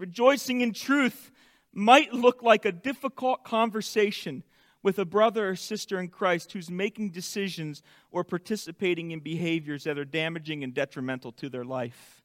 Rejoicing 0.03 0.63
in 0.63 0.73
truth 0.73 1.31
might 1.73 2.13
look 2.13 2.43
like 2.43 2.65
a 2.65 2.73
difficult 2.73 3.45
conversation 3.45 4.43
with 4.83 4.99
a 4.99 5.05
brother 5.05 5.51
or 5.51 5.55
sister 5.55 6.01
in 6.01 6.09
Christ 6.09 6.51
who's 6.51 6.69
making 6.69 7.11
decisions 7.11 7.85
or 8.11 8.25
participating 8.25 9.13
in 9.13 9.21
behaviors 9.21 9.85
that 9.85 9.99
are 9.99 10.05
damaging 10.05 10.65
and 10.65 10.75
detrimental 10.75 11.31
to 11.31 11.49
their 11.49 11.65
life. 11.65 12.21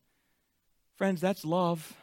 Friends, 0.96 1.22
that's 1.22 1.46
love. 1.46 1.96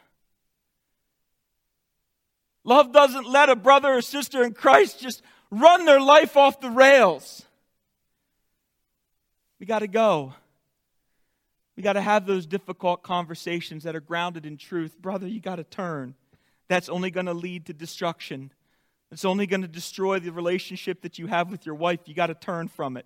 Love 2.63 2.93
doesn't 2.93 3.27
let 3.27 3.49
a 3.49 3.55
brother 3.57 3.95
or 3.95 4.01
sister 4.01 4.45
in 4.45 4.53
Christ 4.53 5.01
just 5.01 5.21
run 5.51 5.83
their 5.83 5.99
life 5.99 6.37
off 6.37 6.61
the 6.61 6.69
rails. 6.69 7.43
We 9.59 9.65
got 9.65 9.79
to 9.79 9.89
go. 9.89 10.35
We 11.75 11.83
got 11.83 11.93
to 11.93 12.01
have 12.01 12.25
those 12.25 12.45
difficult 12.45 13.03
conversations 13.03 13.83
that 13.83 13.95
are 13.95 14.01
grounded 14.01 14.45
in 14.45 14.57
truth. 14.57 14.97
Brother, 14.99 15.27
you 15.27 15.41
got 15.41 15.57
to 15.57 15.63
turn. 15.63 16.15
That's 16.67 16.89
only 16.89 17.11
going 17.11 17.25
to 17.25 17.33
lead 17.33 17.65
to 17.65 17.73
destruction. 17.73 18.51
It's 19.11 19.25
only 19.25 19.45
going 19.45 19.61
to 19.61 19.67
destroy 19.67 20.19
the 20.19 20.31
relationship 20.31 21.01
that 21.01 21.19
you 21.19 21.27
have 21.27 21.51
with 21.51 21.65
your 21.65 21.75
wife. 21.75 21.99
You 22.05 22.13
got 22.13 22.27
to 22.27 22.33
turn 22.33 22.67
from 22.69 22.97
it. 22.97 23.05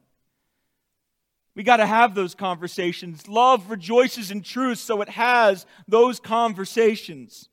We 1.55 1.63
got 1.63 1.78
to 1.78 1.86
have 1.86 2.15
those 2.15 2.36
conversations. 2.36 3.28
Love 3.28 3.70
rejoices 3.70 4.32
in 4.32 4.41
truth, 4.43 4.78
so 4.78 5.01
it 5.01 5.09
has 5.09 5.65
those 5.88 6.20
conversations. 6.20 7.49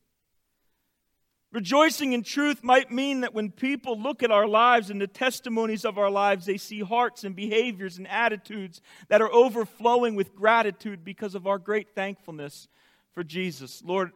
Rejoicing 1.52 2.12
in 2.12 2.22
truth 2.22 2.64
might 2.64 2.90
mean 2.90 3.20
that 3.20 3.32
when 3.32 3.50
people 3.50 4.00
look 4.00 4.22
at 4.22 4.30
our 4.30 4.46
lives 4.46 4.90
and 4.90 5.00
the 5.00 5.06
testimonies 5.06 5.84
of 5.84 5.96
our 5.96 6.10
lives, 6.10 6.44
they 6.44 6.56
see 6.56 6.80
hearts 6.80 7.24
and 7.24 7.36
behaviors 7.36 7.98
and 7.98 8.08
attitudes 8.08 8.80
that 9.08 9.22
are 9.22 9.32
overflowing 9.32 10.16
with 10.16 10.34
gratitude 10.34 11.04
because 11.04 11.34
of 11.34 11.46
our 11.46 11.58
great 11.58 11.94
thankfulness 11.94 12.68
for 13.14 13.22
Jesus. 13.22 13.82
Lord, 13.84 14.12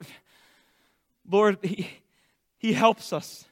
Lord, 1.30 1.58
He, 1.62 1.88
he 2.58 2.72
helps 2.72 3.12
us. 3.12 3.44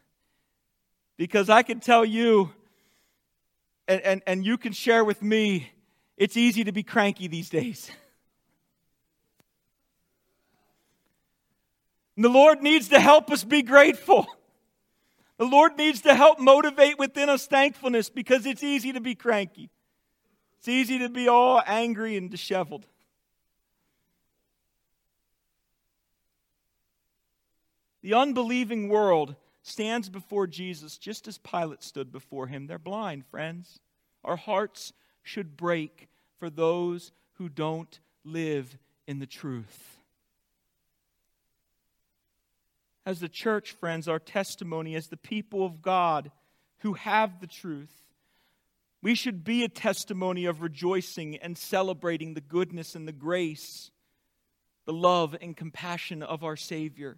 Because 1.16 1.49
I 1.49 1.62
can 1.62 1.81
tell 1.81 2.05
you, 2.05 2.51
and, 3.87 4.01
and, 4.03 4.22
and 4.26 4.45
you 4.45 4.59
can 4.59 4.72
share 4.72 5.05
with 5.05 5.22
me, 5.22 5.70
it's 6.16 6.37
easy 6.37 6.64
to 6.64 6.72
be 6.72 6.83
cranky 6.83 7.29
these 7.29 7.49
days. 7.49 7.91
And 12.18 12.24
the 12.24 12.30
Lord 12.30 12.64
needs 12.64 12.88
to 12.88 12.98
help 12.98 13.30
us 13.30 13.44
be 13.44 13.62
grateful. 13.62 14.26
The 15.36 15.44
Lord 15.44 15.76
needs 15.76 16.00
to 16.00 16.16
help 16.16 16.40
motivate 16.40 16.98
within 16.98 17.28
us 17.28 17.46
thankfulness 17.46 18.10
because 18.10 18.44
it's 18.44 18.64
easy 18.64 18.92
to 18.92 19.00
be 19.00 19.14
cranky. 19.14 19.70
It's 20.58 20.66
easy 20.66 20.98
to 20.98 21.08
be 21.08 21.28
all 21.28 21.62
angry 21.64 22.16
and 22.16 22.28
disheveled. 22.28 22.86
The 28.02 28.14
unbelieving 28.14 28.88
world 28.88 29.36
stands 29.62 30.08
before 30.08 30.48
Jesus 30.48 30.98
just 30.98 31.28
as 31.28 31.38
Pilate 31.38 31.84
stood 31.84 32.10
before 32.10 32.48
him. 32.48 32.66
They're 32.66 32.80
blind, 32.80 33.26
friends. 33.26 33.78
Our 34.24 34.36
hearts 34.36 34.92
should 35.22 35.56
break 35.56 36.08
for 36.40 36.50
those 36.50 37.12
who 37.34 37.48
don't 37.48 38.00
live 38.24 38.76
in 39.06 39.20
the 39.20 39.26
truth. 39.26 39.97
As 43.09 43.20
the 43.20 43.28
church, 43.30 43.72
friends, 43.72 44.06
our 44.06 44.18
testimony 44.18 44.94
as 44.94 45.06
the 45.06 45.16
people 45.16 45.64
of 45.64 45.80
God 45.80 46.30
who 46.80 46.92
have 46.92 47.40
the 47.40 47.46
truth, 47.46 48.02
we 49.00 49.14
should 49.14 49.44
be 49.44 49.64
a 49.64 49.68
testimony 49.70 50.44
of 50.44 50.61
rejoicing 50.61 51.36
and 51.36 51.56
celebrating 51.56 52.34
the 52.34 52.42
goodness 52.42 52.94
and 52.94 53.09
the 53.09 53.12
grace, 53.12 53.90
the 54.84 54.92
love 54.92 55.34
and 55.40 55.56
compassion 55.56 56.22
of 56.22 56.44
our 56.44 56.54
Savior 56.54 57.16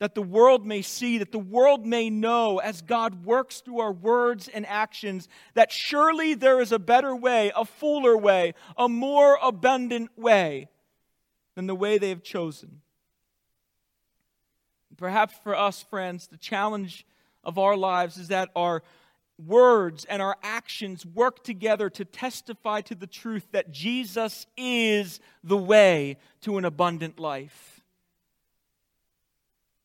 that 0.00 0.16
the 0.16 0.22
world 0.22 0.66
may 0.66 0.82
see, 0.82 1.18
that 1.18 1.30
the 1.30 1.38
world 1.38 1.86
may 1.86 2.10
know 2.10 2.58
as 2.58 2.82
God 2.82 3.24
works 3.24 3.60
through 3.60 3.78
our 3.78 3.92
words 3.92 4.48
and 4.48 4.66
actions, 4.66 5.28
that 5.54 5.70
surely 5.70 6.34
there 6.34 6.60
is 6.60 6.72
a 6.72 6.78
better 6.80 7.14
way, 7.14 7.52
a 7.54 7.64
fuller 7.64 8.16
way, 8.16 8.54
a 8.76 8.88
more 8.88 9.38
abundant 9.40 10.10
way 10.16 10.68
than 11.54 11.68
the 11.68 11.76
way 11.76 11.98
they 11.98 12.08
have 12.08 12.22
chosen. 12.24 12.80
Perhaps 14.98 15.34
for 15.42 15.56
us, 15.56 15.82
friends, 15.82 16.26
the 16.26 16.36
challenge 16.36 17.06
of 17.44 17.56
our 17.56 17.76
lives 17.76 18.18
is 18.18 18.28
that 18.28 18.50
our 18.54 18.82
words 19.38 20.04
and 20.04 20.20
our 20.20 20.36
actions 20.42 21.06
work 21.06 21.44
together 21.44 21.88
to 21.88 22.04
testify 22.04 22.80
to 22.82 22.96
the 22.96 23.06
truth 23.06 23.46
that 23.52 23.70
Jesus 23.70 24.46
is 24.56 25.20
the 25.44 25.56
way 25.56 26.18
to 26.40 26.58
an 26.58 26.64
abundant 26.64 27.18
life. 27.18 27.80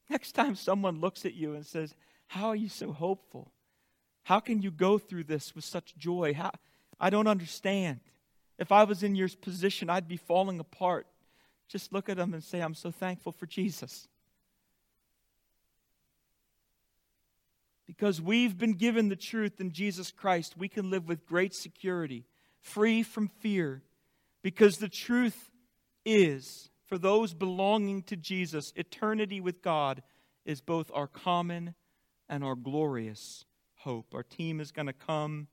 Next 0.09 0.34
time 0.34 0.55
someone 0.55 0.99
looks 0.99 1.26
at 1.26 1.36
you 1.36 1.53
and 1.53 1.66
says, 1.66 1.93
How 2.28 2.49
are 2.49 2.55
you 2.55 2.70
so 2.70 2.91
hopeful? 2.91 3.51
How 4.24 4.39
can 4.39 4.61
you 4.61 4.72
go 4.72 4.97
through 4.97 5.26
this 5.26 5.53
with 5.53 5.64
such 5.64 5.95
joy? 5.95 6.34
How, 6.34 6.51
I 6.99 7.11
don't 7.11 7.28
understand. 7.28 7.99
If 8.57 8.72
I 8.72 8.84
was 8.84 9.03
in 9.03 9.16
your 9.16 9.30
position, 9.41 9.89
I'd 9.89 10.07
be 10.07 10.18
falling 10.18 10.59
apart. 10.59 11.05
Just 11.68 11.93
look 11.93 12.09
at 12.09 12.18
them 12.18 12.34
and 12.34 12.43
say, 12.43 12.61
I'm 12.61 12.76
so 12.76 12.91
thankful 12.91 13.32
for 13.32 13.45
Jesus. 13.45 14.07
Because 17.86 18.21
we've 18.21 18.57
been 18.57 18.73
given 18.73 19.09
the 19.09 19.15
truth 19.15 19.59
in 19.59 19.71
Jesus 19.71 20.11
Christ, 20.11 20.55
we 20.57 20.69
can 20.69 20.89
live 20.89 21.07
with 21.07 21.25
great 21.25 21.53
security, 21.53 22.25
free 22.61 23.03
from 23.03 23.27
fear, 23.27 23.84
because 24.41 24.77
the 24.77 24.89
truth 24.89 25.51
is 26.05 26.69
for 26.86 26.97
those 26.97 27.34
belonging 27.34 28.03
to 28.03 28.15
Jesus, 28.15 28.71
eternity 28.75 29.41
with 29.41 29.61
God 29.61 30.03
is 30.45 30.61
both 30.61 30.91
our 30.93 31.07
common 31.07 31.75
and 32.29 32.43
our 32.43 32.55
glorious 32.55 33.45
hope. 33.77 34.13
Our 34.13 34.23
team 34.23 34.59
is 34.59 34.71
going 34.71 34.86
to 34.88 34.93
come 34.93 35.47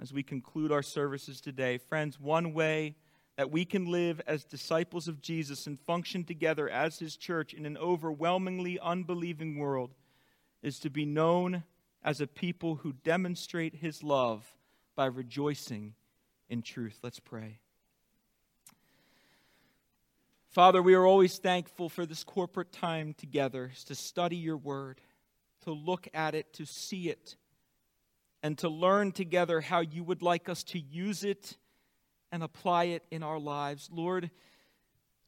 as 0.00 0.12
we 0.12 0.22
conclude 0.22 0.70
our 0.70 0.82
services 0.82 1.40
today. 1.40 1.78
Friends, 1.78 2.20
one 2.20 2.52
way 2.52 2.94
that 3.36 3.50
we 3.50 3.64
can 3.64 3.86
live 3.86 4.20
as 4.26 4.44
disciples 4.44 5.08
of 5.08 5.20
Jesus 5.20 5.66
and 5.66 5.78
function 5.78 6.24
together 6.24 6.68
as 6.68 6.98
his 6.98 7.16
church 7.16 7.52
in 7.52 7.66
an 7.66 7.76
overwhelmingly 7.76 8.78
unbelieving 8.80 9.58
world 9.58 9.94
is 10.62 10.78
to 10.80 10.90
be 10.90 11.04
known 11.04 11.62
as 12.02 12.20
a 12.20 12.26
people 12.26 12.76
who 12.76 12.92
demonstrate 13.04 13.76
his 13.76 14.02
love 14.02 14.46
by 14.96 15.06
rejoicing 15.06 15.94
in 16.48 16.62
truth. 16.62 16.98
Let's 17.02 17.20
pray. 17.20 17.58
Father, 20.50 20.82
we 20.82 20.94
are 20.94 21.06
always 21.06 21.38
thankful 21.38 21.88
for 21.88 22.06
this 22.06 22.24
corporate 22.24 22.72
time 22.72 23.14
together 23.14 23.70
to 23.86 23.94
study 23.94 24.36
your 24.36 24.56
word, 24.56 25.00
to 25.64 25.72
look 25.72 26.08
at 26.14 26.34
it, 26.34 26.52
to 26.54 26.64
see 26.64 27.10
it, 27.10 27.36
and 28.42 28.56
to 28.58 28.68
learn 28.68 29.12
together 29.12 29.60
how 29.60 29.80
you 29.80 30.02
would 30.02 30.22
like 30.22 30.48
us 30.48 30.64
to 30.64 30.78
use 30.78 31.22
it 31.22 31.56
and 32.32 32.42
apply 32.42 32.84
it 32.84 33.04
in 33.10 33.22
our 33.22 33.38
lives. 33.38 33.88
Lord, 33.92 34.30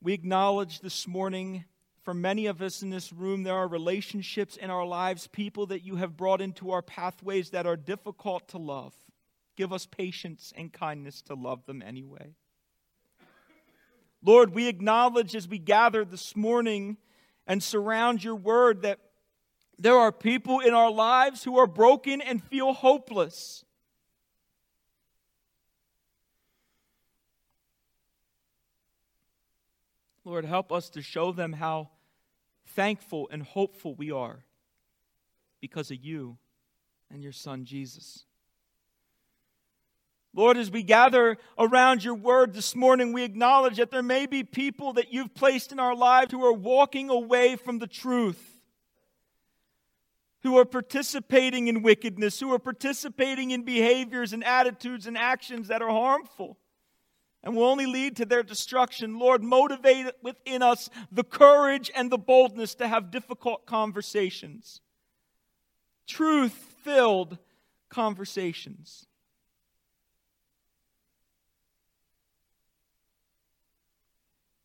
we 0.02 0.14
acknowledge 0.14 0.80
this 0.80 1.06
morning 1.06 1.64
for 2.02 2.14
many 2.14 2.46
of 2.46 2.62
us 2.62 2.82
in 2.82 2.90
this 2.90 3.12
room, 3.12 3.42
there 3.42 3.54
are 3.54 3.68
relationships 3.68 4.56
in 4.56 4.70
our 4.70 4.86
lives, 4.86 5.26
people 5.26 5.66
that 5.66 5.84
you 5.84 5.96
have 5.96 6.16
brought 6.16 6.40
into 6.40 6.70
our 6.70 6.82
pathways 6.82 7.50
that 7.50 7.66
are 7.66 7.76
difficult 7.76 8.48
to 8.48 8.58
love. 8.58 8.94
Give 9.56 9.72
us 9.72 9.86
patience 9.86 10.52
and 10.56 10.72
kindness 10.72 11.20
to 11.22 11.34
love 11.34 11.66
them 11.66 11.82
anyway. 11.82 12.34
Lord, 14.22 14.54
we 14.54 14.68
acknowledge 14.68 15.36
as 15.36 15.48
we 15.48 15.58
gather 15.58 16.04
this 16.04 16.34
morning 16.34 16.96
and 17.46 17.62
surround 17.62 18.22
your 18.22 18.36
word 18.36 18.82
that 18.82 18.98
there 19.78 19.96
are 19.96 20.12
people 20.12 20.60
in 20.60 20.74
our 20.74 20.90
lives 20.90 21.42
who 21.44 21.58
are 21.58 21.66
broken 21.66 22.20
and 22.20 22.42
feel 22.42 22.72
hopeless. 22.72 23.64
Lord, 30.24 30.44
help 30.44 30.70
us 30.70 30.90
to 30.90 31.02
show 31.02 31.32
them 31.32 31.54
how 31.54 31.90
thankful 32.66 33.28
and 33.30 33.42
hopeful 33.42 33.94
we 33.94 34.10
are 34.10 34.44
because 35.60 35.90
of 35.90 36.04
you 36.04 36.36
and 37.10 37.22
your 37.22 37.32
Son, 37.32 37.64
Jesus. 37.64 38.24
Lord, 40.32 40.56
as 40.56 40.70
we 40.70 40.82
gather 40.82 41.38
around 41.58 42.04
your 42.04 42.14
word 42.14 42.52
this 42.52 42.76
morning, 42.76 43.12
we 43.12 43.24
acknowledge 43.24 43.78
that 43.78 43.90
there 43.90 44.02
may 44.02 44.26
be 44.26 44.44
people 44.44 44.92
that 44.92 45.12
you've 45.12 45.34
placed 45.34 45.72
in 45.72 45.80
our 45.80 45.96
lives 45.96 46.30
who 46.30 46.44
are 46.44 46.52
walking 46.52 47.10
away 47.10 47.56
from 47.56 47.78
the 47.78 47.88
truth, 47.88 48.60
who 50.42 50.56
are 50.56 50.64
participating 50.64 51.66
in 51.66 51.82
wickedness, 51.82 52.38
who 52.38 52.52
are 52.52 52.60
participating 52.60 53.50
in 53.50 53.64
behaviors 53.64 54.32
and 54.32 54.44
attitudes 54.44 55.06
and 55.06 55.18
actions 55.18 55.68
that 55.68 55.82
are 55.82 55.90
harmful 55.90 56.58
and 57.42 57.56
will 57.56 57.64
only 57.64 57.86
lead 57.86 58.16
to 58.16 58.26
their 58.26 58.42
destruction. 58.42 59.18
Lord, 59.18 59.42
motivate 59.42 60.06
within 60.22 60.62
us 60.62 60.90
the 61.10 61.24
courage 61.24 61.90
and 61.94 62.10
the 62.10 62.18
boldness 62.18 62.74
to 62.76 62.88
have 62.88 63.10
difficult 63.10 63.66
conversations, 63.66 64.80
truth 66.06 66.52
filled 66.82 67.38
conversations. 67.88 69.06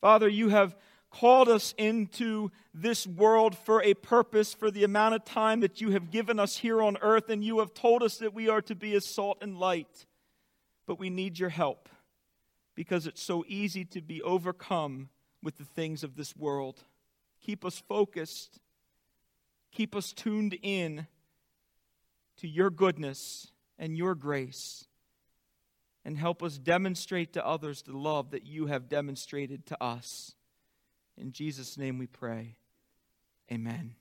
Father, 0.02 0.28
you 0.28 0.50
have 0.50 0.76
called 1.10 1.48
us 1.48 1.74
into 1.78 2.52
this 2.74 3.08
world 3.08 3.58
for 3.58 3.82
a 3.82 3.94
purpose, 3.94 4.54
for 4.54 4.70
the 4.70 4.84
amount 4.84 5.16
of 5.16 5.24
time 5.24 5.62
that 5.62 5.80
you 5.80 5.92
have 5.92 6.12
given 6.12 6.40
us 6.40 6.58
here 6.58 6.82
on 6.82 6.98
earth, 7.02 7.30
and 7.30 7.44
you 7.44 7.60
have 7.60 7.74
told 7.74 8.04
us 8.04 8.18
that 8.18 8.34
we 8.34 8.50
are 8.50 8.62
to 8.62 8.76
be 8.76 8.94
as 8.94 9.06
salt 9.06 9.38
and 9.42 9.58
light. 9.58 10.06
But 10.86 11.00
we 11.00 11.10
need 11.10 11.40
your 11.40 11.50
help 11.50 11.90
because 12.76 13.08
it's 13.08 13.22
so 13.22 13.44
easy 13.48 13.86
to 13.86 14.02
be 14.02 14.22
overcome 14.22 15.10
with 15.42 15.58
the 15.58 15.64
things 15.64 16.04
of 16.04 16.16
this 16.16 16.36
world. 16.36 16.84
Keep 17.42 17.66
us 17.66 17.82
focused, 17.88 18.60
keep 19.72 19.96
us 19.96 20.12
tuned 20.12 20.58
in 20.62 21.08
to 22.38 22.48
your 22.48 22.70
goodness 22.70 23.52
and 23.80 23.98
your 23.98 24.16
grace 24.16 24.86
and 26.04 26.18
help 26.18 26.44
us 26.44 26.58
demonstrate 26.58 27.34
to 27.34 27.46
others 27.46 27.82
the 27.82 27.98
love 27.98 28.32
that 28.32 28.46
you 28.46 28.68
have 28.68 28.88
demonstrated 28.88 29.66
to 29.66 29.84
us. 29.84 30.36
In 31.18 31.32
Jesus' 31.32 31.78
name 31.78 31.98
we 31.98 32.08
pray. 32.08 32.58
Amen. 33.52 33.96